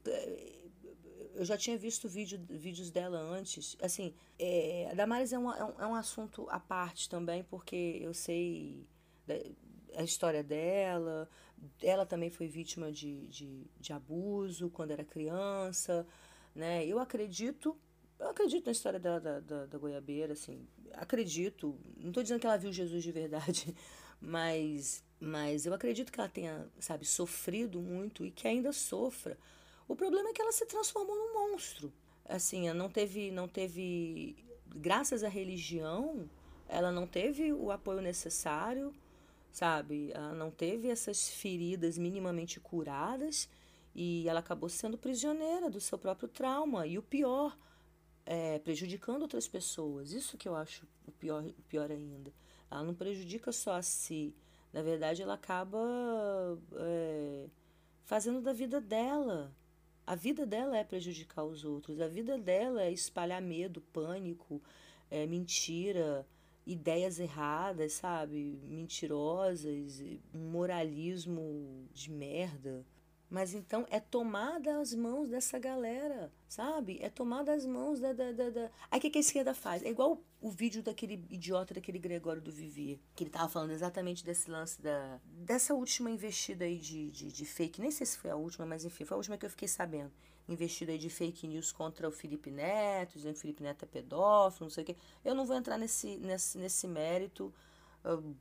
Eu 1.36 1.46
já 1.46 1.58
tinha 1.58 1.78
visto 1.78 2.08
vídeo, 2.08 2.40
vídeos 2.50 2.90
dela 2.90 3.20
antes. 3.20 3.76
Assim, 3.82 4.14
é, 4.40 4.88
a 4.92 4.94
Damares 4.94 5.34
é, 5.34 5.38
uma, 5.38 5.58
é, 5.58 5.64
um, 5.64 5.82
é 5.82 5.88
um 5.88 5.96
assunto 5.96 6.48
à 6.50 6.60
parte 6.60 7.10
também, 7.10 7.44
porque 7.44 8.00
eu 8.02 8.14
sei 8.14 8.88
a 9.96 10.04
história 10.04 10.44
dela, 10.44 11.30
ela 11.82 12.06
também 12.06 12.30
foi 12.30 12.48
vítima 12.48 12.92
de, 12.92 13.28
de, 13.28 13.68
de 13.80 13.94
abuso 13.94 14.70
quando 14.70 14.92
era 14.92 15.04
criança, 15.04 16.06
né? 16.54 16.86
Eu 16.86 17.00
acredito, 17.00 17.78
Eu 18.20 18.30
acredito 18.30 18.66
na 18.66 18.72
história 18.72 19.00
da, 19.00 19.20
da, 19.20 19.40
da, 19.40 19.66
da 19.66 19.78
goiabeira, 19.78 20.34
assim. 20.34 20.68
Acredito. 20.94 21.78
Não 21.98 22.10
estou 22.10 22.24
dizendo 22.24 22.40
que 22.40 22.48
ela 22.48 22.58
viu 22.58 22.72
Jesus 22.72 23.04
de 23.04 23.12
verdade, 23.12 23.76
mas, 24.20 25.04
mas 25.24 25.66
eu 25.66 25.74
acredito 25.74 26.12
que 26.12 26.20
ela 26.20 26.30
tenha, 26.30 26.68
sabe, 26.80 27.06
sofrido 27.06 27.80
muito 27.80 28.26
e 28.26 28.32
que 28.32 28.48
ainda 28.48 28.74
sofra. 28.74 29.38
O 29.88 29.96
problema 29.96 30.30
é 30.30 30.34
que 30.34 30.42
ela 30.42 30.52
se 30.52 30.66
transformou 30.66 31.16
num 31.16 31.34
monstro. 31.34 31.92
Assim, 32.26 32.72
não 32.74 32.90
teve, 32.90 33.32
não 33.32 33.48
teve, 33.48 34.36
graças 34.76 35.24
à 35.24 35.30
religião, 35.30 36.30
ela 36.68 36.92
não 36.92 37.08
teve 37.08 37.54
o 37.54 37.72
apoio 37.72 38.02
necessário, 38.02 38.94
sabe? 39.52 40.12
Ela 40.14 40.34
não 40.34 40.52
teve 40.52 40.90
essas 40.90 41.30
feridas 41.30 41.98
minimamente 41.98 42.60
curadas 42.60 43.50
e 43.96 44.28
ela 44.28 44.42
acabou 44.42 44.68
sendo 44.68 44.98
prisioneira 44.98 45.70
do 45.70 45.80
seu 45.80 45.98
próprio 45.98 46.28
trauma. 46.28 46.86
E 46.86 46.98
o 46.98 47.04
pior, 47.04 47.58
é, 48.26 48.60
prejudicando 48.60 49.22
outras 49.22 49.48
pessoas. 49.48 50.12
Isso 50.12 50.38
que 50.38 50.50
eu 50.50 50.56
acho 50.56 50.86
o 51.08 51.12
pior, 51.12 51.44
o 51.46 51.62
pior 51.70 51.92
ainda. 51.92 52.34
Ela 52.70 52.84
não 52.84 52.94
prejudica 52.94 53.52
só 53.52 53.76
a 53.76 53.82
si. 53.82 54.34
Na 54.74 54.82
verdade, 54.82 55.22
ela 55.22 55.36
acaba 55.36 55.80
é, 56.74 57.46
fazendo 58.04 58.42
da 58.42 58.52
vida 58.52 58.82
dela. 58.82 59.56
A 60.06 60.16
vida 60.16 60.46
dela 60.46 60.76
é 60.76 60.84
prejudicar 60.84 61.44
os 61.44 61.64
outros. 61.64 62.02
A 62.02 62.08
vida 62.08 62.38
dela 62.38 62.82
é 62.82 62.92
espalhar 62.92 63.42
medo, 63.42 63.80
pânico, 63.80 64.62
é, 65.12 65.28
mentira, 65.28 66.28
ideias 66.66 67.20
erradas, 67.20 67.94
sabe? 67.94 68.60
Mentirosas, 68.68 70.02
um 70.34 70.50
moralismo 70.50 71.88
de 71.94 72.10
merda. 72.10 72.84
Mas 73.34 73.56
então 73.56 73.84
é 73.90 74.00
tomar 74.00 74.60
das 74.60 74.94
mãos 74.94 75.28
dessa 75.28 75.58
galera, 75.58 76.32
sabe? 76.48 77.00
É 77.02 77.10
tomar 77.10 77.42
das 77.42 77.66
mãos 77.66 78.00
da. 78.00 78.14
da, 78.14 78.32
da, 78.32 78.52
da... 78.52 78.72
Aí 78.92 79.00
o 79.00 79.02
que, 79.02 79.10
que 79.10 79.18
a 79.18 79.22
esquerda 79.22 79.56
faz? 79.56 79.82
É 79.82 79.90
igual 79.90 80.22
o 80.40 80.52
vídeo 80.52 80.84
daquele 80.84 81.16
idiota, 81.32 81.74
daquele 81.74 81.98
Gregório 81.98 82.40
do 82.40 82.52
Vivier, 82.52 83.00
que 83.16 83.24
ele 83.24 83.32
tava 83.32 83.50
falando 83.50 83.72
exatamente 83.72 84.24
desse 84.24 84.52
lance 84.52 84.80
da. 84.80 85.20
dessa 85.26 85.74
última 85.74 86.12
investida 86.12 86.66
aí 86.66 86.78
de, 86.78 87.10
de, 87.10 87.32
de 87.32 87.44
fake. 87.44 87.82
Nem 87.82 87.90
sei 87.90 88.06
se 88.06 88.20
foi 88.20 88.30
a 88.30 88.36
última, 88.36 88.68
mas 88.68 88.86
enfim, 88.86 89.04
foi 89.04 89.16
a 89.16 89.18
última 89.18 89.36
que 89.36 89.48
eu 89.48 89.50
fiquei 89.50 89.68
sabendo. 89.68 90.12
Investida 90.48 90.92
aí 90.92 91.00
de 91.00 91.10
fake 91.10 91.48
news 91.48 91.72
contra 91.72 92.08
o 92.08 92.12
Felipe 92.12 92.52
Neto, 92.52 93.14
dizendo 93.14 93.34
que 93.34 93.40
o 93.40 93.42
Felipe 93.42 93.64
Neto 93.64 93.82
é 93.82 93.88
pedófilo, 93.88 94.66
não 94.66 94.70
sei 94.70 94.84
o 94.84 94.86
quê. 94.86 94.96
Eu 95.26 95.34
não 95.34 95.44
vou 95.44 95.58
entrar 95.58 95.80
nesse, 95.80 96.18
nesse, 96.18 96.56
nesse 96.60 96.88
mérito. 96.88 97.52
Uh, 98.06 98.36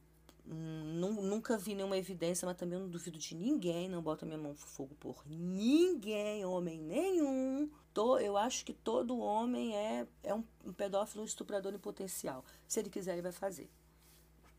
Nunca 0.45 1.57
vi 1.57 1.75
nenhuma 1.75 1.97
evidência, 1.97 2.45
mas 2.47 2.57
também 2.57 2.79
não 2.79 2.89
duvido 2.89 3.17
de 3.17 3.35
ninguém, 3.35 3.89
não 3.89 4.03
bota 4.03 4.27
minha 4.27 4.39
mão 4.39 4.53
no 4.53 4.59
fogo 4.59 4.95
por 4.97 5.23
ninguém, 5.27 6.45
homem 6.45 6.81
nenhum. 6.81 7.71
Tô, 7.95 8.19
eu 8.19 8.37
acho 8.37 8.65
que 8.65 8.73
todo 8.73 9.19
homem 9.19 9.77
é, 9.77 10.07
é 10.23 10.35
um, 10.35 10.45
um 10.65 10.73
pedófilo, 10.73 11.23
um 11.23 11.27
estuprador 11.27 11.73
em 11.73 11.79
potencial. 11.79 12.45
Se 12.67 12.81
ele 12.81 12.91
quiser, 12.91 13.13
ele 13.13 13.23
vai 13.23 13.33
fazer. 13.33 13.71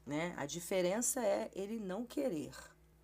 Né? 0.06 0.34
A 0.38 0.46
diferença 0.46 1.24
é 1.26 1.52
ele 1.54 1.80
não 1.80 2.06
querer, 2.06 2.56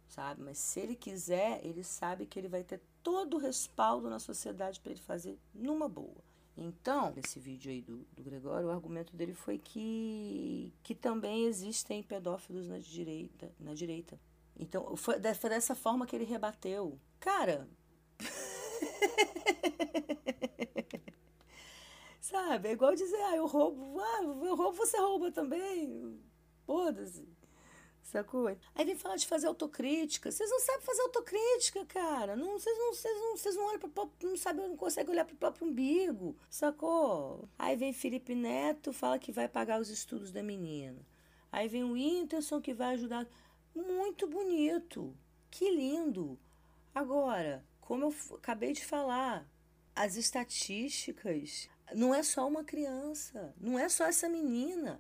sabe? 0.08 0.42
Mas 0.42 0.58
se 0.58 0.80
ele 0.80 0.96
quiser, 0.96 1.60
ele 1.66 1.84
sabe 1.84 2.26
que 2.26 2.40
ele 2.40 2.48
vai 2.48 2.64
ter 2.64 2.82
todo 3.04 3.36
o 3.36 3.40
respaldo 3.40 4.10
na 4.10 4.20
sociedade 4.20 4.80
para 4.80 4.92
ele 4.92 5.02
fazer 5.02 5.38
numa 5.54 5.88
boa. 5.88 6.29
Então, 6.58 7.14
nesse 7.16 7.40
vídeo 7.40 7.72
aí 7.72 7.82
do, 7.82 8.06
do 8.14 8.22
Gregório, 8.22 8.68
o 8.68 8.72
argumento 8.72 9.16
dele 9.16 9.34
foi 9.34 9.58
que, 9.58 10.74
que 10.84 10.94
também 10.94 11.46
existem 11.46 12.04
pedófilos 12.04 12.68
na 12.68 12.78
direita. 12.80 13.52
Na 13.60 13.74
direita. 13.74 14.20
Então, 14.58 14.96
foi, 14.96 15.16
foi 15.36 15.50
dessa 15.50 15.74
forma 15.74 16.06
que 16.06 16.16
ele 16.16 16.26
rebateu. 16.26 17.00
Cara. 17.20 17.68
Sabe? 22.20 22.70
É 22.70 22.72
igual 22.74 22.94
dizer, 22.94 23.22
ah, 23.24 23.38
eu 23.38 23.48
roubo. 23.48 24.00
Ah, 24.00 24.22
eu 24.22 24.56
roubo, 24.56 24.78
você 24.78 24.98
rouba 24.98 25.32
também. 25.32 26.20
Foda-se. 26.66 27.39
Sacou? 28.12 28.48
Aí 28.74 28.86
vem 28.86 28.96
falar 28.96 29.18
de 29.18 29.28
fazer 29.28 29.46
autocrítica. 29.46 30.32
Vocês 30.32 30.50
não 30.50 30.60
sabem 30.60 30.82
fazer 30.82 31.02
autocrítica, 31.04 31.86
cara. 31.86 32.36
Não, 32.36 32.58
vocês 32.58 32.76
não, 32.76 32.92
vocês 32.92 33.16
não, 33.16 33.38
vocês 33.38 33.56
não 33.56 33.66
olham 33.68 33.80
para 33.80 34.08
não 34.24 34.36
sabem, 34.36 34.68
não 34.68 34.76
conseguem 34.76 35.12
olhar 35.12 35.26
para 35.26 35.36
o 35.36 35.38
próprio 35.38 35.68
umbigo. 35.68 36.36
Sacou? 36.50 37.48
Aí 37.58 37.76
vem 37.76 37.94
Felipe 37.94 38.34
Neto, 38.34 38.92
fala 38.92 39.20
que 39.20 39.32
vai 39.32 39.48
pagar 39.48 39.80
os 39.80 39.90
estudos 39.90 40.32
da 40.32 40.42
menina. 40.42 40.98
Aí 41.52 41.68
vem 41.68 41.84
o 41.84 41.92
Whindersson 41.92 42.60
que 42.60 42.74
vai 42.74 42.96
ajudar. 42.96 43.28
Muito 43.76 44.26
bonito. 44.26 45.16
Que 45.52 45.70
lindo. 45.70 46.36
Agora, 46.96 47.64
como 47.80 48.06
eu 48.06 48.16
acabei 48.38 48.74
de 48.74 48.84
falar, 48.84 49.48
as 49.96 50.16
estatísticas 50.16 51.70
não 51.94 52.14
é 52.16 52.24
só 52.24 52.48
uma 52.48 52.64
criança, 52.64 53.54
não 53.60 53.78
é 53.78 53.88
só 53.88 54.06
essa 54.06 54.28
menina. 54.28 55.00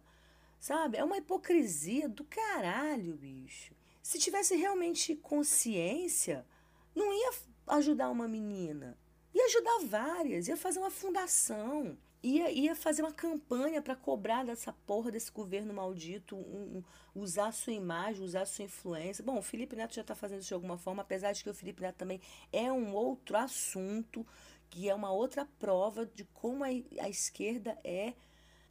Sabe? 0.59 0.97
É 0.97 1.03
uma 1.03 1.17
hipocrisia 1.17 2.09
do 2.09 2.25
caralho, 2.25 3.15
bicho. 3.15 3.73
Se 4.03 4.19
tivesse 4.19 4.55
realmente 4.55 5.15
consciência, 5.15 6.45
não 6.93 7.13
ia 7.13 7.31
ajudar 7.67 8.09
uma 8.09 8.27
menina. 8.27 8.97
Ia 9.33 9.45
ajudar 9.45 9.79
várias, 9.85 10.47
ia 10.47 10.57
fazer 10.57 10.79
uma 10.79 10.89
fundação, 10.89 11.97
ia, 12.21 12.51
ia 12.51 12.75
fazer 12.75 13.03
uma 13.03 13.13
campanha 13.13 13.81
para 13.81 13.95
cobrar 13.95 14.43
dessa 14.43 14.73
porra 14.73 15.11
desse 15.11 15.31
governo 15.31 15.73
maldito, 15.73 16.35
um, 16.35 16.77
um, 16.77 16.83
usar 17.15 17.53
sua 17.53 17.71
imagem, 17.71 18.23
usar 18.23 18.45
sua 18.45 18.65
influência. 18.65 19.23
Bom, 19.23 19.37
o 19.37 19.43
Felipe 19.43 19.75
Neto 19.75 19.93
já 19.95 20.01
está 20.01 20.15
fazendo 20.15 20.39
isso 20.39 20.49
de 20.49 20.53
alguma 20.55 20.77
forma, 20.77 21.03
apesar 21.03 21.31
de 21.31 21.43
que 21.43 21.49
o 21.49 21.53
Felipe 21.53 21.81
Neto 21.81 21.95
também 21.95 22.19
é 22.51 22.71
um 22.71 22.93
outro 22.93 23.37
assunto, 23.37 24.25
que 24.69 24.89
é 24.89 24.95
uma 24.95 25.11
outra 25.11 25.47
prova 25.59 26.05
de 26.05 26.25
como 26.25 26.63
a, 26.63 26.67
a 26.67 27.09
esquerda 27.09 27.77
é 27.83 28.13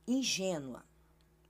ingênua 0.06 0.84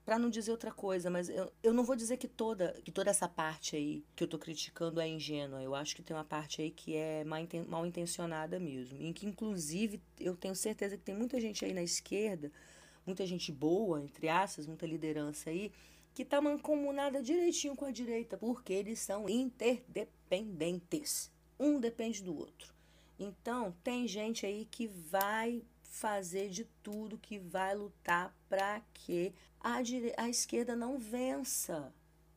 para 0.08 0.18
não 0.18 0.30
dizer 0.30 0.52
outra 0.52 0.72
coisa, 0.72 1.10
mas 1.10 1.28
eu, 1.28 1.52
eu 1.62 1.74
não 1.74 1.84
vou 1.84 1.94
dizer 1.94 2.16
que 2.16 2.26
toda, 2.26 2.72
que 2.82 2.90
toda 2.90 3.10
essa 3.10 3.28
parte 3.28 3.76
aí 3.76 4.02
que 4.16 4.24
eu 4.24 4.26
tô 4.26 4.38
criticando 4.38 5.02
é 5.02 5.06
ingênua. 5.06 5.62
Eu 5.62 5.74
acho 5.74 5.94
que 5.94 6.02
tem 6.02 6.16
uma 6.16 6.24
parte 6.24 6.62
aí 6.62 6.70
que 6.70 6.96
é 6.96 7.22
mal 7.24 7.84
intencionada 7.84 8.58
mesmo. 8.58 9.02
Em 9.02 9.12
que, 9.12 9.26
inclusive, 9.26 10.00
eu 10.18 10.34
tenho 10.34 10.54
certeza 10.54 10.96
que 10.96 11.02
tem 11.02 11.14
muita 11.14 11.38
gente 11.38 11.62
aí 11.62 11.74
na 11.74 11.82
esquerda, 11.82 12.50
muita 13.04 13.26
gente 13.26 13.52
boa, 13.52 14.02
entre 14.02 14.30
aspas, 14.30 14.66
muita 14.66 14.86
liderança 14.86 15.50
aí, 15.50 15.70
que 16.14 16.24
tá 16.24 16.40
mancomunada 16.40 17.22
direitinho 17.22 17.76
com 17.76 17.84
a 17.84 17.90
direita, 17.90 18.38
porque 18.38 18.72
eles 18.72 19.00
são 19.00 19.28
interdependentes. 19.28 21.30
Um 21.60 21.78
depende 21.78 22.24
do 22.24 22.34
outro. 22.34 22.72
Então, 23.18 23.76
tem 23.84 24.08
gente 24.08 24.46
aí 24.46 24.66
que 24.70 24.86
vai 24.86 25.62
fazer 25.88 26.48
de 26.50 26.64
tudo 26.82 27.18
que 27.18 27.38
vai 27.38 27.74
lutar 27.74 28.34
para 28.48 28.80
que 28.92 29.34
a, 29.60 29.78
a 30.16 30.28
esquerda 30.28 30.76
não 30.76 30.98
vença. 30.98 31.92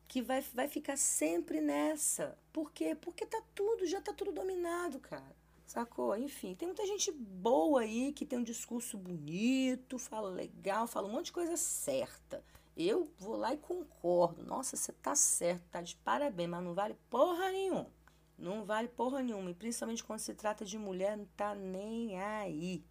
Que 0.08 0.20
vai, 0.20 0.42
vai 0.52 0.68
ficar 0.68 0.96
sempre 0.96 1.60
nessa. 1.60 2.36
Por 2.52 2.72
quê? 2.72 2.94
Porque 2.94 3.24
tá 3.24 3.42
tudo, 3.54 3.86
já 3.86 4.00
tá 4.00 4.12
tudo 4.12 4.32
dominado, 4.32 4.98
cara. 4.98 5.36
Sacou? 5.66 6.16
Enfim, 6.16 6.54
tem 6.54 6.68
muita 6.68 6.86
gente 6.86 7.10
boa 7.10 7.80
aí 7.80 8.12
que 8.12 8.26
tem 8.26 8.38
um 8.38 8.44
discurso 8.44 8.98
bonito, 8.98 9.98
fala 9.98 10.28
legal, 10.28 10.86
fala 10.86 11.08
um 11.08 11.12
monte 11.12 11.26
de 11.26 11.32
coisa 11.32 11.56
certa. 11.56 12.44
Eu 12.76 13.08
vou 13.18 13.36
lá 13.36 13.54
e 13.54 13.58
concordo. 13.58 14.42
Nossa, 14.42 14.76
você 14.76 14.92
tá 14.92 15.14
certo, 15.14 15.64
tá 15.70 15.80
de 15.80 15.96
parabéns, 15.96 16.50
mas 16.50 16.62
não 16.62 16.74
vale 16.74 16.94
porra 17.08 17.50
nenhuma. 17.50 17.90
Não 18.36 18.64
vale 18.64 18.88
porra 18.88 19.22
nenhuma. 19.22 19.50
E 19.50 19.54
principalmente 19.54 20.04
quando 20.04 20.18
se 20.18 20.34
trata 20.34 20.64
de 20.64 20.76
mulher, 20.76 21.16
não 21.16 21.26
tá 21.36 21.54
nem 21.54 22.20
aí 22.20 22.84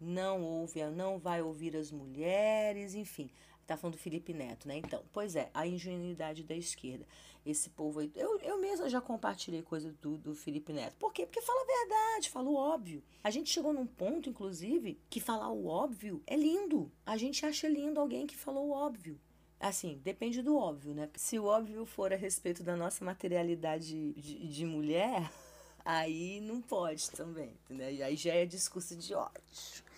não 0.00 0.42
ouve, 0.42 0.82
não 0.90 1.18
vai 1.18 1.42
ouvir 1.42 1.76
as 1.76 1.90
mulheres, 1.92 2.94
enfim. 2.94 3.30
Tá 3.66 3.76
falando 3.76 3.94
do 3.94 4.00
Felipe 4.00 4.32
Neto, 4.32 4.66
né? 4.66 4.78
Então, 4.78 5.04
pois 5.12 5.36
é, 5.36 5.48
a 5.54 5.64
ingenuidade 5.64 6.42
da 6.42 6.56
esquerda. 6.56 7.06
Esse 7.46 7.70
povo 7.70 8.00
aí. 8.00 8.10
Eu, 8.16 8.38
eu 8.40 8.60
mesma 8.60 8.88
já 8.88 9.00
compartilhei 9.00 9.62
coisa 9.62 9.92
do, 10.02 10.18
do 10.18 10.34
Felipe 10.34 10.72
Neto. 10.72 10.96
Por 10.96 11.12
quê? 11.12 11.24
Porque 11.24 11.40
fala 11.40 11.62
a 11.62 11.66
verdade, 11.66 12.30
fala 12.30 12.48
o 12.48 12.56
óbvio. 12.56 13.02
A 13.22 13.30
gente 13.30 13.48
chegou 13.48 13.72
num 13.72 13.86
ponto, 13.86 14.28
inclusive, 14.28 14.98
que 15.08 15.20
falar 15.20 15.50
o 15.50 15.66
óbvio 15.66 16.20
é 16.26 16.34
lindo. 16.34 16.90
A 17.06 17.16
gente 17.16 17.46
acha 17.46 17.68
lindo 17.68 18.00
alguém 18.00 18.26
que 18.26 18.36
falou 18.36 18.68
o 18.68 18.72
óbvio. 18.72 19.20
Assim, 19.60 20.00
depende 20.02 20.42
do 20.42 20.56
óbvio, 20.56 20.92
né? 20.92 21.08
Se 21.14 21.38
o 21.38 21.44
óbvio 21.44 21.86
for 21.86 22.12
a 22.12 22.16
respeito 22.16 22.64
da 22.64 22.74
nossa 22.74 23.04
materialidade 23.04 24.12
de, 24.14 24.48
de 24.48 24.64
mulher, 24.64 25.30
aí 25.84 26.40
não 26.40 26.60
pode 26.60 27.08
também, 27.10 27.56
né? 27.68 28.02
Aí 28.02 28.16
já 28.16 28.34
é 28.34 28.44
discurso 28.44 28.96
de 28.96 29.14
ódio 29.14 29.89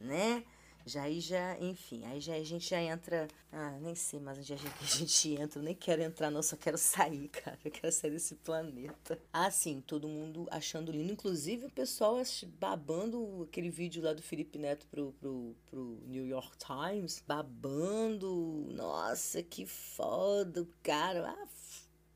né? 0.00 0.42
Já 0.86 1.02
aí 1.02 1.20
já, 1.20 1.58
enfim, 1.60 2.04
aí 2.06 2.20
já 2.20 2.34
a 2.34 2.42
gente 2.42 2.68
já 2.68 2.80
entra. 2.80 3.28
Ah, 3.52 3.78
nem 3.80 3.94
sei 3.94 4.18
mais 4.18 4.38
onde 4.38 4.54
a 4.54 4.56
gente, 4.56 5.34
entra. 5.38 5.60
Eu 5.60 5.62
nem 5.62 5.74
quero 5.74 6.02
entrar, 6.02 6.30
não, 6.30 6.42
só 6.42 6.56
quero 6.56 6.78
sair, 6.78 7.28
cara. 7.30 7.58
Eu 7.64 7.70
quero 7.70 7.92
sair 7.92 8.10
desse 8.10 8.34
planeta. 8.36 9.18
Ah, 9.32 9.50
sim, 9.50 9.82
todo 9.86 10.08
mundo 10.08 10.48
achando 10.50 10.90
lindo. 10.90 11.12
Inclusive 11.12 11.66
o 11.66 11.70
pessoal 11.70 12.16
babando 12.58 13.46
aquele 13.48 13.70
vídeo 13.70 14.02
lá 14.02 14.12
do 14.14 14.22
Felipe 14.22 14.58
Neto 14.58 14.86
pro, 14.90 15.12
pro, 15.20 15.54
pro 15.66 15.98
New 16.06 16.26
York 16.26 16.56
Times. 16.58 17.22
Babando. 17.26 18.66
Nossa, 18.70 19.42
que 19.42 19.66
foda, 19.66 20.66
cara. 20.82 21.28
Ah, 21.28 21.48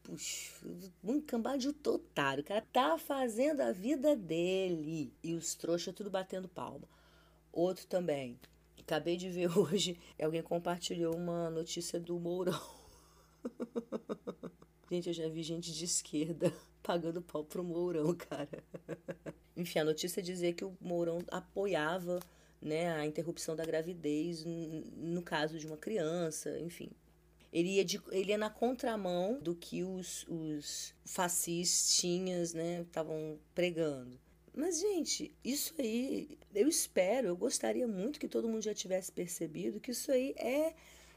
puxa, 0.03 0.51
um 1.03 1.21
cambade 1.21 1.69
otário. 1.69 2.43
O 2.43 2.47
cara 2.47 2.67
tá 2.73 2.97
fazendo 2.97 3.61
a 3.61 3.73
vida 3.73 4.17
dele. 4.17 5.13
E 5.23 5.35
os 5.35 5.55
trouxas 5.55 5.95
tudo 5.95 6.11
batendo 6.11 6.49
palma. 6.49 6.89
Outro 7.55 7.87
também. 7.87 8.37
Acabei 8.81 9.17
de 9.17 9.31
ver 9.31 9.47
hoje, 9.57 9.97
alguém 10.21 10.43
compartilhou 10.43 11.15
uma 11.15 11.49
notícia 11.49 12.01
do 12.01 12.19
Mourão. 12.19 12.61
gente, 14.91 15.07
eu 15.07 15.15
já 15.15 15.29
vi 15.29 15.43
gente 15.45 15.73
de 15.73 15.85
esquerda 15.85 16.53
pagando 16.83 17.23
pau 17.23 17.45
pro 17.45 17.63
Mourão, 17.63 18.13
cara. 18.13 18.65
Enfim, 19.57 19.79
a 19.79 19.85
notícia 19.85 20.21
dizia 20.21 20.53
que 20.53 20.65
o 20.65 20.77
Mourão 20.81 21.21
apoiava 21.31 22.19
né, 22.61 22.93
a 22.93 23.07
interrupção 23.07 23.55
da 23.55 23.65
gravidez 23.65 24.45
no 24.45 25.23
caso 25.23 25.57
de 25.57 25.67
uma 25.69 25.77
criança, 25.77 26.59
enfim. 26.59 26.91
Ele 27.53 27.77
ia, 27.77 27.85
de, 27.85 28.03
ele 28.11 28.31
ia 28.31 28.39
na 28.39 28.51
contramão 28.51 29.39
do 29.41 29.55
que 29.55 29.85
os, 29.85 30.27
os 30.29 30.93
fascistinhas 31.05 32.53
estavam 32.53 33.17
né, 33.17 33.39
pregando. 33.55 34.19
Mas, 34.57 34.81
gente, 34.81 35.35
isso 35.43 35.75
aí, 35.81 36.39
eu 36.55 36.69
espero, 36.69 37.27
eu 37.27 37.37
gostaria 37.37 37.89
muito 37.89 38.21
que 38.21 38.29
todo 38.29 38.49
mundo 38.49 38.63
já 38.63 38.73
tivesse 38.73 39.11
percebido 39.11 39.81
que 39.81 39.91
isso 39.91 40.13
aí 40.13 40.33
é, 40.39 40.75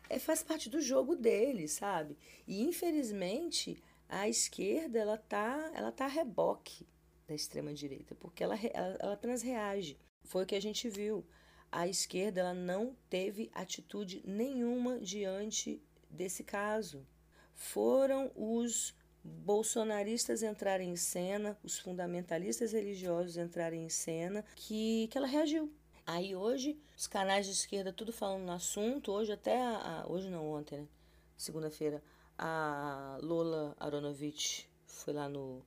é 0.09 0.17
faz 0.17 0.41
parte 0.41 0.69
do 0.69 0.81
jogo 0.81 1.15
dele, 1.15 1.67
sabe? 1.67 2.17
E, 2.47 2.63
infelizmente, 2.63 3.77
a 4.09 4.27
esquerda, 4.27 4.97
ela 4.97 5.17
tá, 5.17 5.71
ela 5.75 5.91
tá 5.91 6.05
a 6.05 6.09
reboque 6.09 6.87
da 7.27 7.35
extrema-direita, 7.35 8.15
porque 8.15 8.43
ela, 8.43 8.57
ela, 8.73 8.97
ela 8.99 9.13
apenas 9.13 9.43
reage. 9.43 9.99
Foi 10.23 10.43
o 10.43 10.47
que 10.47 10.55
a 10.55 10.61
gente 10.61 10.89
viu. 10.89 11.23
A 11.71 11.87
esquerda 11.87 12.39
ela 12.39 12.53
não 12.55 12.97
teve 13.07 13.51
atitude 13.53 14.23
nenhuma 14.25 14.99
diante 14.99 15.79
desse 16.09 16.43
caso. 16.43 17.05
Foram 17.53 18.31
os 18.35 18.95
bolsonaristas 19.27 20.41
entrarem 20.41 20.91
em 20.91 20.95
cena, 20.95 21.57
os 21.63 21.79
fundamentalistas 21.79 22.71
religiosos 22.71 23.37
entrarem 23.37 23.83
em 23.83 23.89
cena, 23.89 24.43
que, 24.55 25.07
que 25.07 25.17
ela 25.17 25.27
reagiu. 25.27 25.71
Aí 26.05 26.35
hoje, 26.35 26.79
os 26.97 27.05
canais 27.05 27.45
de 27.45 27.51
esquerda 27.51 27.91
tudo 27.91 28.13
falando 28.13 28.45
no 28.45 28.51
assunto, 28.53 29.11
hoje 29.11 29.33
até, 29.33 29.61
a, 29.61 30.05
hoje 30.07 30.29
não, 30.29 30.49
ontem, 30.49 30.79
né? 30.79 30.87
Segunda-feira, 31.35 32.01
a 32.37 33.17
Lola 33.21 33.75
Aronovich 33.79 34.67
foi 34.85 35.13
lá 35.13 35.27
no, 35.27 35.61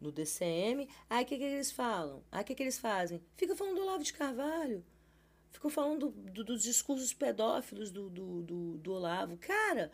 no 0.00 0.12
DCM. 0.12 0.88
Aí 1.08 1.24
o 1.24 1.26
que, 1.26 1.38
que 1.38 1.44
eles 1.44 1.70
falam? 1.70 2.22
Aí 2.30 2.42
o 2.42 2.44
que, 2.44 2.54
que 2.54 2.62
eles 2.62 2.78
fazem? 2.78 3.22
Fica 3.36 3.56
falando 3.56 3.76
do 3.76 3.82
Olavo 3.82 4.04
de 4.04 4.12
Carvalho. 4.12 4.84
Ficam 5.50 5.70
falando 5.70 6.10
do, 6.10 6.30
do, 6.30 6.44
dos 6.44 6.62
discursos 6.62 7.12
pedófilos 7.12 7.90
do, 7.90 8.08
do, 8.10 8.42
do, 8.42 8.78
do 8.78 8.92
Olavo. 8.92 9.36
Cara, 9.38 9.90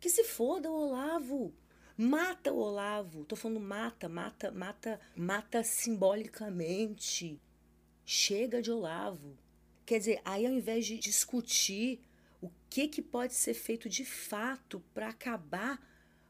que 0.00 0.08
se 0.08 0.24
foda 0.24 0.70
o 0.70 0.88
Olavo. 0.88 1.54
Mata 1.96 2.52
o 2.52 2.58
Olavo. 2.58 3.24
Tô 3.24 3.36
falando 3.36 3.60
mata, 3.60 4.08
mata, 4.08 4.50
mata, 4.50 5.00
mata 5.16 5.62
simbolicamente. 5.62 7.40
Chega 8.04 8.60
de 8.60 8.70
Olavo. 8.70 9.38
Quer 9.86 9.98
dizer, 9.98 10.20
aí 10.24 10.44
ao 10.44 10.52
invés 10.52 10.86
de 10.86 10.98
discutir 10.98 12.00
o 12.42 12.50
que, 12.68 12.88
que 12.88 13.00
pode 13.00 13.34
ser 13.34 13.54
feito 13.54 13.88
de 13.88 14.04
fato 14.04 14.82
para 14.92 15.08
acabar 15.08 15.80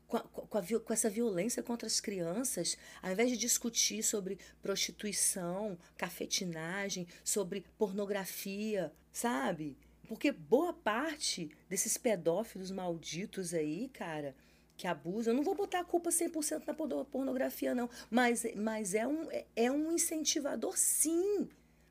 com, 0.06 0.18
a, 0.18 0.20
com, 0.20 0.58
a, 0.58 0.80
com, 0.80 0.92
essa 0.92 1.08
violência 1.08 1.62
contra 1.62 1.86
as 1.86 1.98
crianças, 1.98 2.76
ao 3.02 3.12
invés 3.12 3.30
de 3.30 3.38
discutir 3.38 4.02
sobre 4.02 4.38
prostituição, 4.60 5.78
cafetinagem, 5.96 7.08
sobre 7.24 7.64
pornografia, 7.78 8.92
sabe? 9.10 9.78
Porque 10.06 10.30
boa 10.30 10.74
parte 10.74 11.50
desses 11.70 11.96
pedófilos 11.96 12.70
malditos 12.70 13.54
aí, 13.54 13.88
cara, 13.88 14.36
que 14.76 14.86
abusam, 14.86 15.32
eu 15.32 15.36
não 15.36 15.44
vou 15.44 15.54
botar 15.54 15.80
a 15.80 15.84
culpa 15.84 16.10
100% 16.10 16.66
na 16.66 16.74
pornografia, 17.04 17.74
não, 17.74 17.88
mas, 18.10 18.44
mas 18.56 18.94
é, 18.94 19.06
um, 19.06 19.28
é 19.54 19.70
um 19.70 19.92
incentivador, 19.92 20.76
sim, 20.76 21.48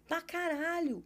pra 0.08 0.22
caralho. 0.22 1.04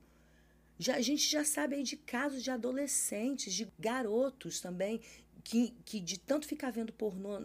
Já, 0.80 0.96
a 0.96 1.02
gente 1.02 1.28
já 1.28 1.44
sabe 1.44 1.76
aí 1.76 1.84
de 1.84 1.98
casos 1.98 2.44
de 2.44 2.52
adolescentes, 2.52 3.54
de 3.54 3.72
garotos 3.80 4.60
também, 4.60 5.02
que, 5.44 5.74
que 5.86 6.00
de 6.00 6.20
tanto 6.20 6.48
ficar 6.48 6.72
vendo 6.72 6.92
pornô, 6.92 7.40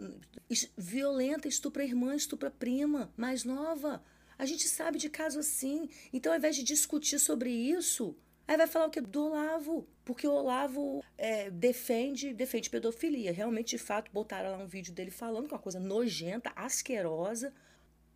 violenta, 0.77 1.47
estupra 1.47 1.83
irmã, 1.83 2.15
estupra 2.15 2.51
prima, 2.51 3.11
mais 3.15 3.43
nova. 3.43 4.03
A 4.37 4.45
gente 4.45 4.67
sabe 4.67 4.97
de 4.97 5.09
caso 5.09 5.39
assim. 5.39 5.89
Então, 6.11 6.31
ao 6.31 6.37
invés 6.37 6.55
de 6.55 6.63
discutir 6.63 7.17
sobre 7.17 7.49
isso, 7.49 8.15
aí 8.47 8.57
vai 8.57 8.67
falar 8.67 8.87
o 8.87 8.89
que? 8.89 9.01
Do 9.01 9.25
Olavo. 9.25 9.87
Porque 10.03 10.27
o 10.27 10.31
Olavo 10.31 11.03
é, 11.17 11.49
defende, 11.49 12.33
defende 12.33 12.69
pedofilia. 12.69 13.31
Realmente, 13.31 13.71
de 13.71 13.77
fato, 13.77 14.11
botaram 14.11 14.51
lá 14.51 14.57
um 14.57 14.67
vídeo 14.67 14.93
dele 14.93 15.11
falando 15.11 15.47
que 15.47 15.53
é 15.53 15.57
uma 15.57 15.63
coisa 15.63 15.79
nojenta, 15.79 16.51
asquerosa. 16.55 17.53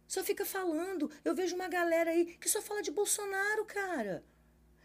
Só 0.08 0.24
fica 0.24 0.46
falando. 0.46 1.10
Eu 1.24 1.36
vejo 1.36 1.56
uma 1.56 1.68
galera 1.68 2.12
aí 2.12 2.38
que 2.40 2.50
só 2.50 2.62
fala 2.62 2.82
de 2.82 2.92
Bolsonaro, 2.92 3.66
cara. 3.66 4.24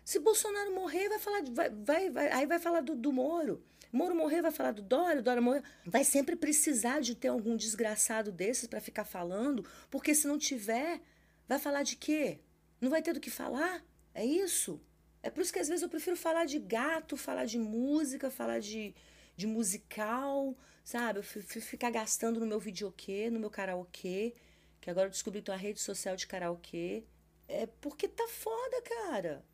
Se 0.05 0.19
Bolsonaro 0.19 0.75
morrer, 0.75 1.09
vai 1.09 1.19
falar, 1.19 1.43
vai, 1.51 1.71
vai, 1.71 2.11
vai 2.11 2.33
aí 2.33 2.47
vai 2.47 2.59
falar 2.59 2.81
do, 2.81 2.95
do 2.97 3.13
Moro. 3.13 3.63
Moro 3.93 4.15
morrer, 4.15 4.41
vai 4.41 4.51
falar 4.51 4.73
do 4.73 4.81
Dória, 4.81 5.21
Dória 5.21 5.43
morrer. 5.43 5.63
Vai 5.85 6.03
sempre 6.03 6.35
precisar 6.35 7.01
de 7.01 7.15
ter 7.15 7.29
algum 7.29 7.55
desgraçado 7.55 8.33
desses 8.33 8.67
para 8.67 8.81
ficar 8.81 9.05
falando, 9.05 9.67
porque 9.91 10.15
se 10.15 10.27
não 10.27 10.39
tiver, 10.39 10.99
vai 11.47 11.59
falar 11.59 11.83
de 11.83 11.97
quê? 11.97 12.41
Não 12.81 12.89
vai 12.89 13.03
ter 13.03 13.13
do 13.13 13.21
que 13.21 13.31
falar? 13.31 13.85
É 14.15 14.25
isso? 14.25 14.81
É 15.23 15.31
por 15.31 15.41
isso 15.41 15.53
que 15.53 15.59
às 15.59 15.69
vezes 15.69 15.83
eu 15.83 15.89
prefiro 15.89 16.17
falar 16.17 16.45
de 16.45 16.59
gato, 16.59 17.17
falar 17.17 17.45
de 17.45 17.59
música, 17.59 18.31
falar 18.31 18.59
de, 18.59 18.95
de 19.37 19.47
musical, 19.47 20.57
sabe? 20.85 21.21
Eu 21.21 21.23
ficar 21.23 21.91
gastando 21.91 22.41
no 22.41 22.47
meu 22.47 22.59
videokê, 22.59 23.31
no 23.31 23.39
meu 23.39 23.51
karaokê, 23.51 24.35
que 24.81 24.91
agora 24.91 25.07
eu 25.07 25.11
descobri 25.11 25.41
que 25.41 25.47
tem 25.47 25.55
uma 25.55 25.61
rede 25.61 25.81
social 25.81 26.17
de 26.17 26.27
karaokê. 26.27 27.05
É 27.47 27.67
porque 27.81 28.09
tá 28.09 28.27
foda, 28.29 28.83
cara. 28.83 29.45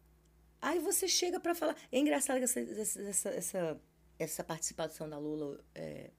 Aí 0.61 0.78
você 0.78 1.07
chega 1.07 1.38
para 1.38 1.54
falar. 1.54 1.76
É 1.92 1.98
engraçado 1.98 2.42
essa, 2.42 2.61
essa, 2.61 3.31
essa, 3.31 3.81
essa 4.18 4.44
participação 4.44 5.09
da 5.09 5.18
Lula 5.18 5.61
é, 5.74 6.11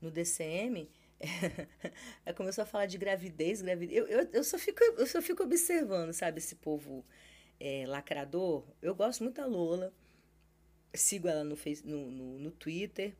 no 0.00 0.10
DCM. 0.10 0.88
É, 2.24 2.32
começou 2.34 2.62
a 2.62 2.66
falar 2.66 2.86
de 2.86 2.98
gravidez, 2.98 3.62
gravidez. 3.62 3.98
Eu, 3.98 4.06
eu, 4.06 4.28
eu, 4.32 4.44
só 4.44 4.58
fico, 4.58 4.82
eu 4.82 5.06
só 5.06 5.20
fico 5.20 5.42
observando, 5.42 6.12
sabe, 6.12 6.38
esse 6.38 6.54
povo 6.54 7.04
é, 7.62 7.86
lacrador. 7.86 8.64
Eu 8.82 8.92
gosto 8.92 9.22
muito 9.22 9.36
da 9.36 9.46
Lula. 9.46 9.92
Sigo 10.92 11.28
ela 11.28 11.44
no, 11.44 11.56
no, 11.84 12.10
no, 12.10 12.38
no 12.40 12.50
Twitter. 12.50 13.14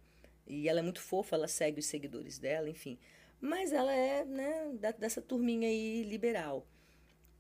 E 0.49 0.69
ela 0.69 0.81
é 0.81 0.83
muito 0.83 1.01
fofa, 1.01 1.37
ela 1.37 1.47
segue 1.47 1.79
os 1.79 1.87
seguidores 1.87 2.39
dela, 2.39 2.69
enfim. 2.69 2.99
Mas 3.41 3.73
ela 3.73 3.95
é, 3.95 4.25
né, 4.25 4.73
da, 4.81 4.91
dessa 4.91 5.23
turminha 5.23 5.69
aí 5.69 6.03
liberal. 6.03 6.67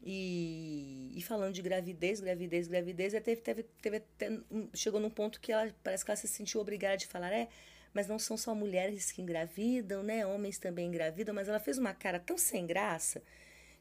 E, 0.05 1.11
e, 1.15 1.23
falando 1.23 1.53
de 1.53 1.63
gravidez, 1.63 2.21
gravidez, 2.21 2.69
gravidez, 2.69 3.13
teve, 3.13 3.37
teve, 3.37 3.63
teve, 3.81 4.01
teve, 4.17 4.45
chegou 4.75 5.01
num 5.01 5.11
ponto 5.11 5.41
que 5.41 5.53
ela 5.53 5.73
parece 5.83 6.05
que 6.05 6.11
ela 6.11 6.17
se 6.17 6.27
sentiu 6.29 6.61
obrigada 6.61 6.97
de 6.97 7.07
falar, 7.07 7.33
é, 7.33 7.49
mas 7.95 8.09
não 8.09 8.19
são 8.19 8.37
só 8.37 8.53
mulheres 8.55 9.13
que 9.13 9.23
engravidam, 9.23 10.03
né? 10.03 10.27
Homens 10.27 10.59
também 10.59 10.89
engravidam, 10.89 11.35
mas 11.35 11.49
ela 11.49 11.61
fez 11.61 11.79
uma 11.79 11.95
cara 11.95 12.19
tão 12.19 12.39
sem 12.39 12.67
graça 12.67 13.23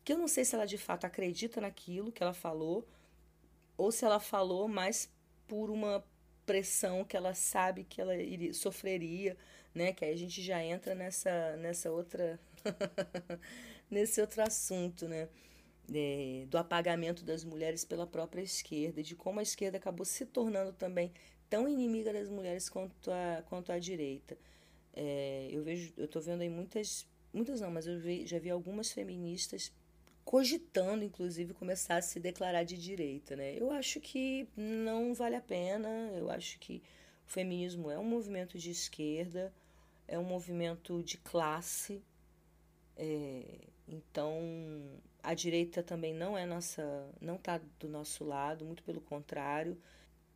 que 0.04 0.14
eu 0.14 0.18
não 0.18 0.28
sei 0.28 0.46
se 0.46 0.56
ela 0.56 0.66
de 0.66 0.78
fato 0.78 1.06
acredita 1.06 1.62
naquilo 1.62 2.12
que 2.12 2.22
ela 2.22 2.34
falou 2.34 2.88
ou 3.82 3.92
se 3.92 4.06
ela 4.06 4.20
falou 4.20 4.68
mais 4.68 5.10
por 5.48 5.70
uma 5.70 6.04
pressão 6.46 7.04
que 7.06 7.16
ela 7.18 7.34
sabe 7.34 7.84
que 7.84 8.02
ela 8.02 8.16
iria, 8.16 8.54
sofreria, 8.54 9.38
né? 9.74 9.94
Que 9.94 10.06
aí 10.06 10.14
a 10.14 10.18
gente 10.18 10.42
já 10.42 10.64
entra 10.64 10.96
nessa 10.96 11.58
nessa 11.58 11.92
outra 11.92 12.40
nesse 13.90 14.22
outro 14.22 14.42
assunto, 14.44 15.08
né? 15.08 15.30
é, 15.94 16.46
do 16.50 16.58
apagamento 16.58 17.24
das 17.24 17.44
mulheres 17.44 17.84
pela 17.84 18.08
própria 18.08 18.42
esquerda, 18.42 19.02
de 19.04 19.16
como 19.16 19.40
a 19.40 19.44
esquerda 19.44 19.78
acabou 19.78 20.06
se 20.06 20.26
tornando 20.26 20.74
também 20.74 21.12
tão 21.50 21.68
inimiga 21.68 22.14
das 22.14 22.30
mulheres 22.30 22.70
quanto 22.70 23.12
a, 23.12 23.44
quanto 23.48 23.72
a 23.72 23.80
direita. 23.80 24.38
É, 24.94 25.50
eu 25.52 25.64
vejo, 25.64 25.94
eu 25.98 26.06
estou 26.06 26.22
vendo 26.22 26.42
aí 26.42 26.50
muitas, 26.50 27.08
muitas 27.34 27.62
não, 27.62 27.72
mas 27.72 27.88
eu 27.88 28.00
vi, 28.00 28.26
já 28.26 28.40
vi 28.40 28.50
algumas 28.50 28.92
feministas 28.92 29.72
cogitando, 30.32 31.04
inclusive, 31.04 31.54
começar 31.54 31.98
a 31.98 32.02
se 32.02 32.18
declarar 32.18 32.64
de 32.64 32.78
direita, 32.78 33.36
né? 33.36 33.54
Eu 33.60 33.70
acho 33.70 34.00
que 34.00 34.48
não 34.56 35.14
vale 35.14 35.36
a 35.36 35.42
pena, 35.42 35.90
eu 36.16 36.32
acho 36.32 36.58
que 36.58 36.82
o 37.28 37.30
feminismo 37.30 37.92
é 37.92 38.00
um 38.00 38.06
movimento 38.06 38.58
de 38.58 38.72
esquerda, 38.72 39.54
é 40.08 40.18
um 40.18 40.24
movimento 40.24 41.04
de 41.04 41.18
classe, 41.18 42.02
é, 42.96 43.44
então 43.86 44.40
a 45.22 45.34
direita 45.34 45.84
também 45.84 46.14
não 46.14 46.38
é 46.38 46.46
nossa, 46.46 47.10
não 47.20 47.36
está 47.36 47.60
do 47.78 47.90
nosso 47.90 48.24
lado, 48.24 48.64
muito 48.64 48.84
pelo 48.84 49.02
contrário. 49.02 49.78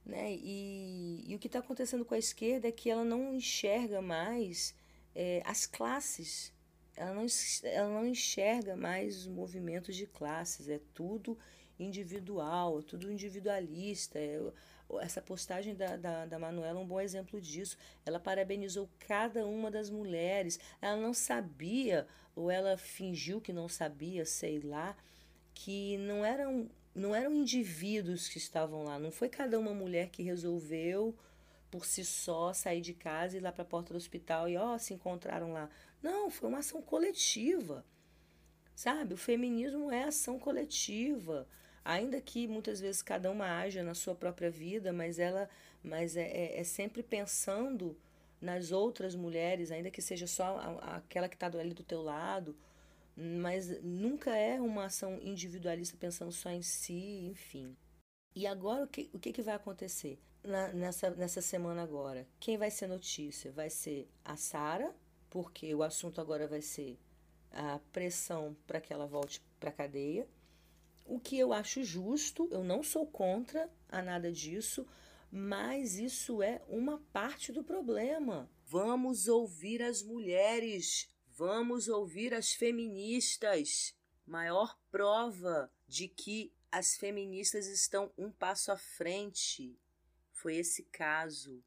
Né? 0.06 0.36
E, 0.36 1.24
e 1.26 1.34
o 1.34 1.40
que 1.40 1.48
está 1.48 1.60
acontecendo 1.60 2.04
com 2.04 2.16
a 2.16 2.20
esquerda 2.20 2.68
é 2.68 2.72
que 2.74 2.90
ela 2.90 3.06
não 3.06 3.34
enxerga 3.34 4.02
mais 4.02 4.76
é, 5.16 5.42
as 5.46 5.66
classes, 5.66 6.52
ela 6.96 7.14
não, 7.14 7.26
ela 7.64 7.90
não 7.90 8.06
enxerga 8.06 8.76
mais 8.76 9.18
os 9.18 9.28
movimentos 9.28 9.96
de 9.96 10.06
classes, 10.08 10.70
é 10.70 10.80
tudo 10.94 11.38
individual, 11.80 12.80
é 12.80 12.82
tudo 12.84 13.12
individualista. 13.12 14.18
É, 14.18 14.40
essa 15.02 15.22
postagem 15.22 15.76
da, 15.76 15.98
da, 15.98 16.26
da 16.26 16.40
Manuela 16.40 16.80
é 16.80 16.82
um 16.82 16.88
bom 16.88 17.02
exemplo 17.02 17.42
disso. 17.42 17.78
Ela 18.06 18.20
parabenizou 18.20 18.90
cada 19.00 19.46
uma 19.46 19.70
das 19.70 19.90
mulheres. 19.90 20.60
Ela 20.82 20.98
não 20.98 21.14
sabia, 21.14 22.08
ou 22.36 22.50
ela 22.50 22.78
fingiu 22.78 23.42
que 23.42 23.52
não 23.52 23.68
sabia, 23.68 24.26
sei 24.26 24.60
lá, 24.60 24.96
que 25.54 25.98
não 25.98 26.24
eram 26.24 26.70
não 26.94 27.14
eram 27.14 27.36
indivíduos 27.36 28.30
que 28.30 28.38
estavam 28.38 28.86
lá, 28.86 28.98
não 28.98 29.12
foi 29.12 29.28
cada 29.28 29.60
uma 29.60 29.74
mulher 29.74 30.08
que 30.08 30.24
resolveu 30.24 31.14
por 31.76 31.86
si 31.86 32.06
só 32.06 32.54
sair 32.54 32.80
de 32.80 32.94
casa 32.94 33.36
e 33.36 33.40
ir 33.40 33.44
lá 33.44 33.52
para 33.52 33.64
a 33.64 33.66
porta 33.66 33.94
do 33.94 33.98
hospital 33.98 34.48
e 34.48 34.56
ó, 34.56 34.78
se 34.78 34.94
encontraram 34.94 35.52
lá. 35.52 35.70
Não, 36.02 36.30
foi 36.30 36.48
uma 36.48 36.60
ação 36.60 36.82
coletiva. 36.82 37.86
Sabe? 38.74 39.14
O 39.14 39.18
feminismo 39.18 39.92
é 39.92 40.04
ação 40.04 40.40
coletiva. 40.40 41.46
Ainda 41.84 42.22
que 42.22 42.48
muitas 42.48 42.80
vezes 42.80 43.02
cada 43.02 43.30
uma 43.30 43.60
haja 43.60 43.84
na 43.84 43.94
sua 43.94 44.16
própria 44.16 44.50
vida, 44.50 44.94
mas 44.94 45.20
ela 45.20 45.50
mas 45.84 46.16
é, 46.16 46.24
é, 46.24 46.60
é 46.62 46.64
sempre 46.64 47.04
pensando 47.04 47.98
nas 48.40 48.72
outras 48.72 49.14
mulheres, 49.14 49.70
ainda 49.70 49.92
que 49.92 50.02
seja 50.02 50.28
só 50.28 50.58
a, 50.58 50.96
aquela 50.96 51.28
que 51.28 51.36
está 51.36 51.48
ali 51.48 51.74
do 51.74 51.84
teu 51.84 52.02
lado, 52.02 52.56
mas 53.18 53.82
nunca 53.84 54.34
é 54.34 54.62
uma 54.62 54.86
ação 54.86 55.20
individualista 55.22 55.98
pensando 56.00 56.32
só 56.32 56.50
em 56.50 56.62
si, 56.62 57.28
enfim. 57.30 57.76
E 58.34 58.48
agora 58.48 58.86
o 58.86 58.88
que, 58.88 59.10
o 59.14 59.20
que, 59.20 59.34
que 59.34 59.42
vai 59.42 59.56
acontecer 59.56 60.18
Na, 60.46 60.68
nessa, 60.74 61.10
nessa 61.10 61.42
semana 61.42 61.82
agora? 61.82 62.28
Quem 62.40 62.58
vai 62.58 62.70
ser 62.70 62.88
notícia? 62.88 63.52
Vai 63.52 63.70
ser 63.70 64.08
a 64.24 64.38
Sara, 64.38 64.96
porque 65.30 65.74
o 65.74 65.82
assunto 65.82 66.22
agora 66.22 66.48
vai 66.48 66.62
ser 66.62 67.00
a 67.52 67.80
pressão 67.92 68.56
para 68.68 68.80
que 68.80 68.94
ela 68.94 69.08
volte 69.08 69.42
para 69.60 69.70
a 69.70 69.74
cadeia. 69.74 70.28
O 71.04 71.20
que 71.20 71.38
eu 71.38 71.52
acho 71.52 71.84
justo, 71.84 72.48
eu 72.52 72.64
não 72.64 72.84
sou 72.84 73.08
contra 73.08 73.70
a 73.90 74.02
nada 74.02 74.32
disso, 74.32 74.86
mas 75.32 75.98
isso 75.98 76.44
é 76.44 76.62
uma 76.68 77.00
parte 77.12 77.52
do 77.52 77.64
problema. 77.64 78.50
Vamos 78.66 79.28
ouvir 79.28 79.82
as 79.82 80.04
mulheres, 80.04 81.10
vamos 81.28 81.88
ouvir 81.88 82.34
as 82.34 82.54
feministas. 82.54 83.96
Maior 84.26 84.78
prova 84.92 85.72
de 85.88 86.08
que 86.08 86.54
as 86.72 86.96
feministas 86.96 87.68
estão 87.68 88.12
um 88.18 88.32
passo 88.32 88.72
à 88.72 88.78
frente 88.78 89.80
foi 90.36 90.58
esse 90.58 90.84
caso. 90.84 91.64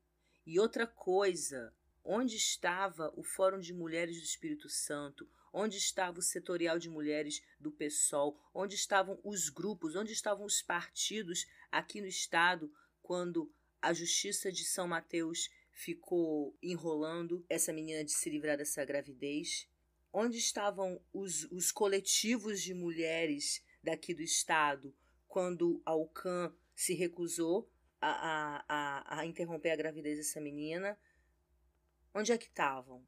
E 0.47 0.61
outra 0.61 0.87
coisa, 0.87 1.75
onde 2.05 2.37
estava 2.37 3.13
o 3.17 3.23
Fórum 3.23 3.59
de 3.59 3.73
Mulheres 3.73 4.19
do 4.19 4.25
Espírito 4.25 4.69
Santo? 4.69 5.29
Onde 5.53 5.79
estava 5.79 6.19
o 6.19 6.23
setorial 6.23 6.79
de 6.79 6.89
mulheres 6.89 7.43
do 7.59 7.73
PSOL? 7.73 8.39
Onde 8.55 8.75
estavam 8.75 9.19
os 9.25 9.49
grupos? 9.49 9.97
Onde 9.97 10.13
estavam 10.13 10.45
os 10.45 10.63
partidos 10.63 11.47
aqui 11.73 12.01
no 12.01 12.07
estado 12.07 12.73
quando 13.03 13.51
a 13.81 13.93
Justiça 13.93 14.53
de 14.53 14.65
São 14.65 14.87
Mateus 14.87 15.51
ficou 15.73 16.57
enrolando 16.63 17.45
essa 17.49 17.73
menina 17.73 18.05
de 18.05 18.13
se 18.13 18.29
livrar 18.29 18.59
dessa 18.59 18.85
gravidez? 18.85 19.67
Onde 20.13 20.37
estavam 20.37 21.01
os, 21.13 21.45
os 21.51 21.73
coletivos 21.73 22.61
de 22.61 22.75
mulheres 22.75 23.65
daqui 23.83 24.13
do 24.13 24.23
estado 24.23 24.95
quando 25.27 25.81
a 25.85 25.95
UCAN 25.95 26.55
se 26.75 26.95
recusou 26.95 27.69
a, 28.01 28.65
a, 28.69 29.21
a, 29.21 29.27
interromper 29.27 29.71
a 29.71 29.77
gravidez 29.77 30.19
dessa 30.19 30.41
menina? 30.41 30.99
Onde 32.15 32.33
é 32.33 32.39
que 32.39 32.47
estavam? 32.47 33.07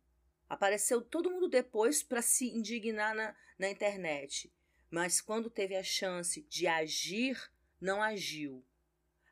Apareceu 0.49 1.01
todo 1.01 1.31
mundo 1.31 1.49
depois 1.49 2.03
para 2.03 2.23
se 2.23 2.47
indignar 2.49 3.15
na, 3.15 3.37
na 3.59 3.71
internet, 3.71 4.53
mas 4.91 5.21
quando 5.21 5.49
teve 5.49 5.77
a 5.77 5.83
chance 5.83 6.43
de 6.43 6.67
agir, 6.67 7.39
não 7.81 8.03
agiu. 8.03 8.65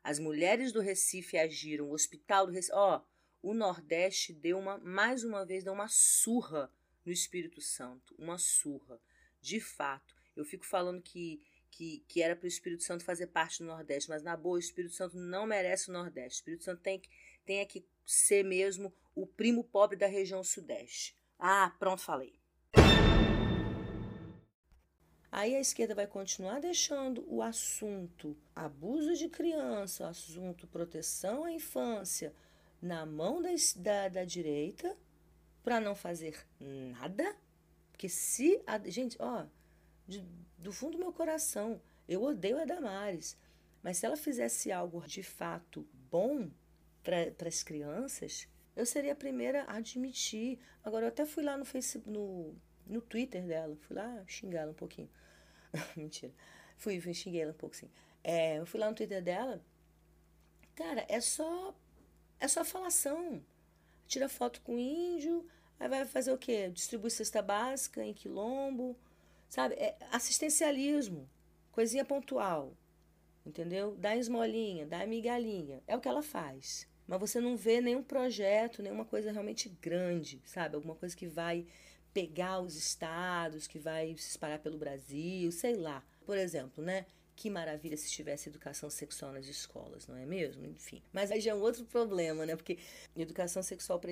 As 0.03 0.17
mulheres 0.17 0.71
do 0.71 0.79
Recife 0.79 1.37
agiram, 1.37 1.85
o 1.85 1.93
hospital 1.93 2.45
do 2.45 2.53
Recife. 2.53 2.73
Ó, 2.73 3.03
o 3.41 3.53
Nordeste 3.53 4.33
deu 4.33 4.57
uma, 4.57 4.77
mais 4.77 5.23
uma 5.23 5.45
vez, 5.45 5.63
deu 5.63 5.73
uma 5.73 5.87
surra 5.87 6.73
no 7.05 7.11
Espírito 7.11 7.61
Santo. 7.61 8.15
Uma 8.17 8.37
surra. 8.37 8.99
De 9.41 9.59
fato. 9.59 10.15
Eu 10.35 10.45
fico 10.45 10.65
falando 10.65 11.01
que, 11.01 11.41
que, 11.71 12.03
que 12.07 12.21
era 12.21 12.35
para 12.35 12.45
o 12.45 12.47
Espírito 12.47 12.83
Santo 12.83 13.03
fazer 13.03 13.27
parte 13.27 13.59
do 13.59 13.65
Nordeste, 13.65 14.09
mas 14.09 14.23
na 14.23 14.35
boa, 14.35 14.55
o 14.55 14.59
Espírito 14.59 14.93
Santo 14.93 15.17
não 15.17 15.45
merece 15.45 15.89
o 15.89 15.93
Nordeste. 15.93 16.37
O 16.37 16.39
Espírito 16.39 16.63
Santo 16.63 16.81
tem, 16.81 17.01
tem 17.45 17.65
que 17.65 17.85
ser 18.05 18.43
mesmo 18.43 18.93
o 19.15 19.25
primo 19.25 19.63
pobre 19.63 19.97
da 19.97 20.07
região 20.07 20.43
Sudeste. 20.43 21.15
Ah, 21.37 21.73
pronto, 21.79 22.01
falei. 22.01 22.39
Aí 25.31 25.55
a 25.55 25.59
esquerda 25.59 25.93
vai 25.93 26.07
continuar 26.07 26.59
deixando 26.59 27.23
o 27.27 27.41
assunto 27.41 28.35
abuso 28.55 29.15
de 29.15 29.29
criança, 29.29 30.03
o 30.03 30.07
assunto 30.07 30.67
proteção 30.67 31.43
à 31.43 31.51
infância 31.51 32.33
na 32.81 33.05
mão 33.05 33.41
da, 33.41 33.49
da, 33.77 34.09
da 34.09 34.25
direita 34.25 34.97
para 35.63 35.79
não 35.79 35.95
fazer 35.95 36.35
nada. 36.59 37.35
Porque 37.91 38.09
se. 38.09 38.61
A, 38.65 38.79
gente, 38.89 39.17
ó, 39.19 39.45
de, 40.09 40.25
do 40.57 40.71
fundo 40.71 40.93
do 40.93 40.99
meu 40.99 41.13
coração, 41.13 41.79
eu 42.07 42.23
odeio 42.23 42.59
a 42.59 42.65
Damares. 42.65 43.37
Mas 43.81 43.97
se 43.97 44.05
ela 44.05 44.17
fizesse 44.17 44.71
algo 44.71 45.05
de 45.07 45.23
fato 45.23 45.87
bom 46.09 46.49
para 47.03 47.47
as 47.47 47.63
crianças, 47.63 48.47
eu 48.75 48.85
seria 48.85 49.13
a 49.13 49.15
primeira 49.15 49.63
a 49.63 49.77
admitir. 49.77 50.59
Agora, 50.83 51.05
eu 51.05 51.09
até 51.09 51.25
fui 51.25 51.43
lá 51.43 51.55
no 51.55 51.63
Facebook, 51.63 52.09
no, 52.09 52.55
no 52.85 52.99
Twitter 52.99 53.45
dela, 53.45 53.77
fui 53.81 53.95
lá 53.95 54.23
xingar 54.27 54.61
ela 54.61 54.71
um 54.71 54.75
pouquinho. 54.75 55.09
Mentira. 55.95 56.33
Fui, 56.77 56.99
fui, 56.99 57.13
xinguei 57.13 57.41
ela 57.41 57.51
um 57.51 57.55
pouco 57.55 57.75
assim. 57.75 57.89
É, 58.23 58.57
eu 58.57 58.65
fui 58.65 58.79
lá 58.79 58.89
no 58.89 58.95
Twitter 58.95 59.21
dela. 59.23 59.63
Cara, 60.75 61.05
é 61.07 61.21
só. 61.21 61.75
É 62.39 62.47
só 62.47 62.65
falação. 62.65 63.43
Tira 64.07 64.27
foto 64.27 64.61
com 64.61 64.77
índio, 64.77 65.45
aí 65.79 65.87
vai 65.87 66.03
fazer 66.05 66.31
o 66.31 66.37
quê? 66.37 66.69
Distribui 66.69 67.11
cesta 67.11 67.41
básica 67.41 68.03
em 68.03 68.13
quilombo. 68.13 68.97
Sabe? 69.49 69.75
É 69.75 69.97
assistencialismo. 70.11 71.27
Coisinha 71.71 72.05
pontual. 72.05 72.77
Entendeu? 73.45 73.95
Dá 73.97 74.15
esmolinha, 74.15 74.85
dá 74.85 75.05
migalhinha. 75.07 75.81
É 75.87 75.97
o 75.97 75.99
que 75.99 76.07
ela 76.07 76.21
faz. 76.21 76.87
Mas 77.07 77.19
você 77.19 77.41
não 77.41 77.57
vê 77.57 77.81
nenhum 77.81 78.03
projeto, 78.03 78.83
nenhuma 78.83 79.03
coisa 79.03 79.31
realmente 79.31 79.67
grande, 79.81 80.39
sabe? 80.45 80.75
Alguma 80.75 80.93
coisa 80.93 81.17
que 81.17 81.25
vai 81.25 81.65
pegar 82.13 82.59
os 82.59 82.75
estados, 82.75 83.65
que 83.65 83.79
vai 83.79 84.15
se 84.15 84.29
espalhar 84.29 84.59
pelo 84.59 84.77
Brasil, 84.77 85.51
sei 85.51 85.75
lá. 85.75 86.05
Por 86.23 86.37
exemplo, 86.37 86.83
né? 86.83 87.07
Que 87.35 87.49
maravilha 87.49 87.95
se 87.95 88.11
tivesse 88.11 88.49
educação 88.49 88.89
sexual 88.89 89.31
nas 89.31 89.47
escolas, 89.47 90.05
não 90.05 90.17
é 90.17 90.25
mesmo? 90.25 90.65
Enfim. 90.67 91.01
Mas 91.11 91.31
aí 91.31 91.39
já 91.39 91.51
é 91.51 91.55
um 91.55 91.61
outro 91.61 91.85
problema, 91.85 92.45
né? 92.45 92.55
Porque 92.55 92.77
educação 93.15 93.63
sexual 93.63 93.99
para 93.99 94.11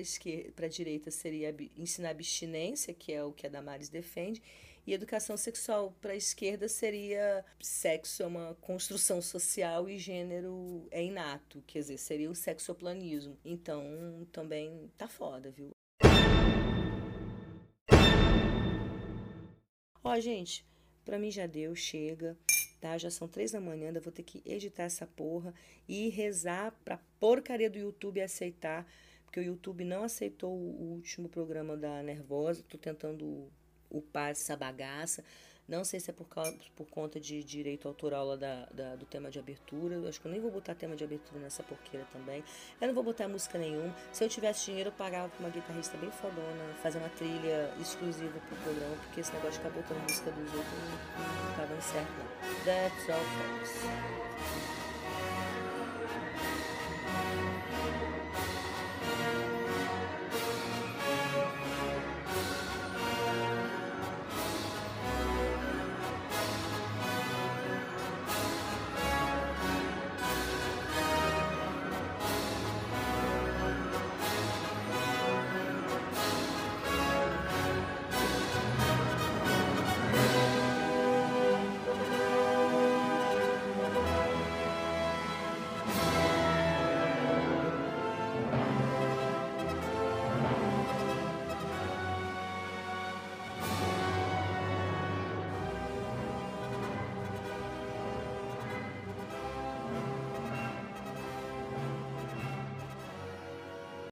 a 0.66 0.68
direita 0.68 1.10
seria 1.10 1.54
ensinar 1.76 2.10
abstinência, 2.10 2.94
que 2.94 3.12
é 3.12 3.22
o 3.22 3.32
que 3.32 3.46
a 3.46 3.50
Damares 3.50 3.88
defende, 3.88 4.42
e 4.88 4.94
educação 4.94 5.36
sexual 5.36 5.94
para 6.00 6.14
a 6.14 6.16
esquerda 6.16 6.66
seria 6.66 7.44
sexo 7.60 8.22
é 8.22 8.26
uma 8.26 8.54
construção 8.54 9.20
social 9.20 9.86
e 9.86 9.98
gênero 9.98 10.88
é 10.90 11.04
inato, 11.04 11.62
quer 11.66 11.80
dizer, 11.80 11.98
seria 11.98 12.30
o 12.30 12.34
sexoplanismo. 12.34 13.38
Então, 13.44 14.26
também 14.32 14.90
tá 14.96 15.06
foda, 15.06 15.50
viu? 15.50 15.72
Ó, 20.02 20.18
gente, 20.20 20.66
pra 21.04 21.18
mim 21.18 21.30
já 21.30 21.46
deu, 21.46 21.76
chega, 21.76 22.34
tá? 22.80 22.96
Já 22.96 23.10
são 23.10 23.28
três 23.28 23.52
da 23.52 23.60
manhã, 23.60 23.88
ainda 23.88 24.00
vou 24.00 24.10
ter 24.10 24.22
que 24.22 24.42
editar 24.46 24.84
essa 24.84 25.06
porra 25.06 25.52
e 25.86 26.08
rezar 26.08 26.72
pra 26.82 26.96
porcaria 27.20 27.68
do 27.68 27.76
YouTube 27.76 28.22
aceitar, 28.22 28.90
porque 29.26 29.38
o 29.38 29.44
YouTube 29.44 29.84
não 29.84 30.02
aceitou 30.02 30.50
o 30.50 30.94
último 30.94 31.28
programa 31.28 31.76
da 31.76 32.02
Nervosa, 32.02 32.64
tô 32.66 32.78
tentando 32.78 33.52
upar 33.90 34.30
essa 34.30 34.56
bagaça. 34.56 35.24
Não 35.68 35.84
sei 35.84 36.00
se 36.00 36.08
é 36.08 36.14
por, 36.14 36.26
causa, 36.26 36.56
por 36.74 36.86
conta 36.86 37.20
de 37.20 37.44
direito 37.44 37.86
autoral 37.86 38.24
lá 38.24 38.36
da, 38.36 38.64
da, 38.72 38.96
do 38.96 39.04
tema 39.04 39.30
de 39.30 39.38
abertura. 39.38 39.96
Eu 39.96 40.08
acho 40.08 40.18
que 40.18 40.26
eu 40.26 40.32
nem 40.32 40.40
vou 40.40 40.50
botar 40.50 40.74
tema 40.74 40.96
de 40.96 41.04
abertura 41.04 41.38
nessa 41.38 41.62
porqueira 41.62 42.06
também. 42.10 42.42
Eu 42.80 42.86
não 42.86 42.94
vou 42.94 43.04
botar 43.04 43.28
música 43.28 43.58
nenhuma. 43.58 43.94
Se 44.10 44.24
eu 44.24 44.30
tivesse 44.30 44.64
dinheiro, 44.64 44.88
eu 44.88 44.94
pagava 44.94 45.28
pra 45.28 45.40
uma 45.40 45.50
guitarrista 45.50 45.98
bem 45.98 46.10
fodona, 46.10 46.74
fazer 46.82 46.96
uma 46.96 47.10
trilha 47.10 47.70
exclusiva 47.78 48.40
pro 48.48 48.56
programa, 48.56 48.96
porque 48.96 49.20
esse 49.20 49.30
negócio 49.30 49.52
de 49.52 49.58
ficar 49.58 49.70
botando 49.70 50.02
música 50.04 50.30
dos 50.30 50.54
outros 50.54 50.72
não, 50.72 51.26
não, 51.26 51.44
não 51.44 51.56
tava 51.56 51.80
certo, 51.82 52.12
não. 52.16 52.64
That's 52.64 53.10
all, 53.10 53.20
folks. 53.20 54.77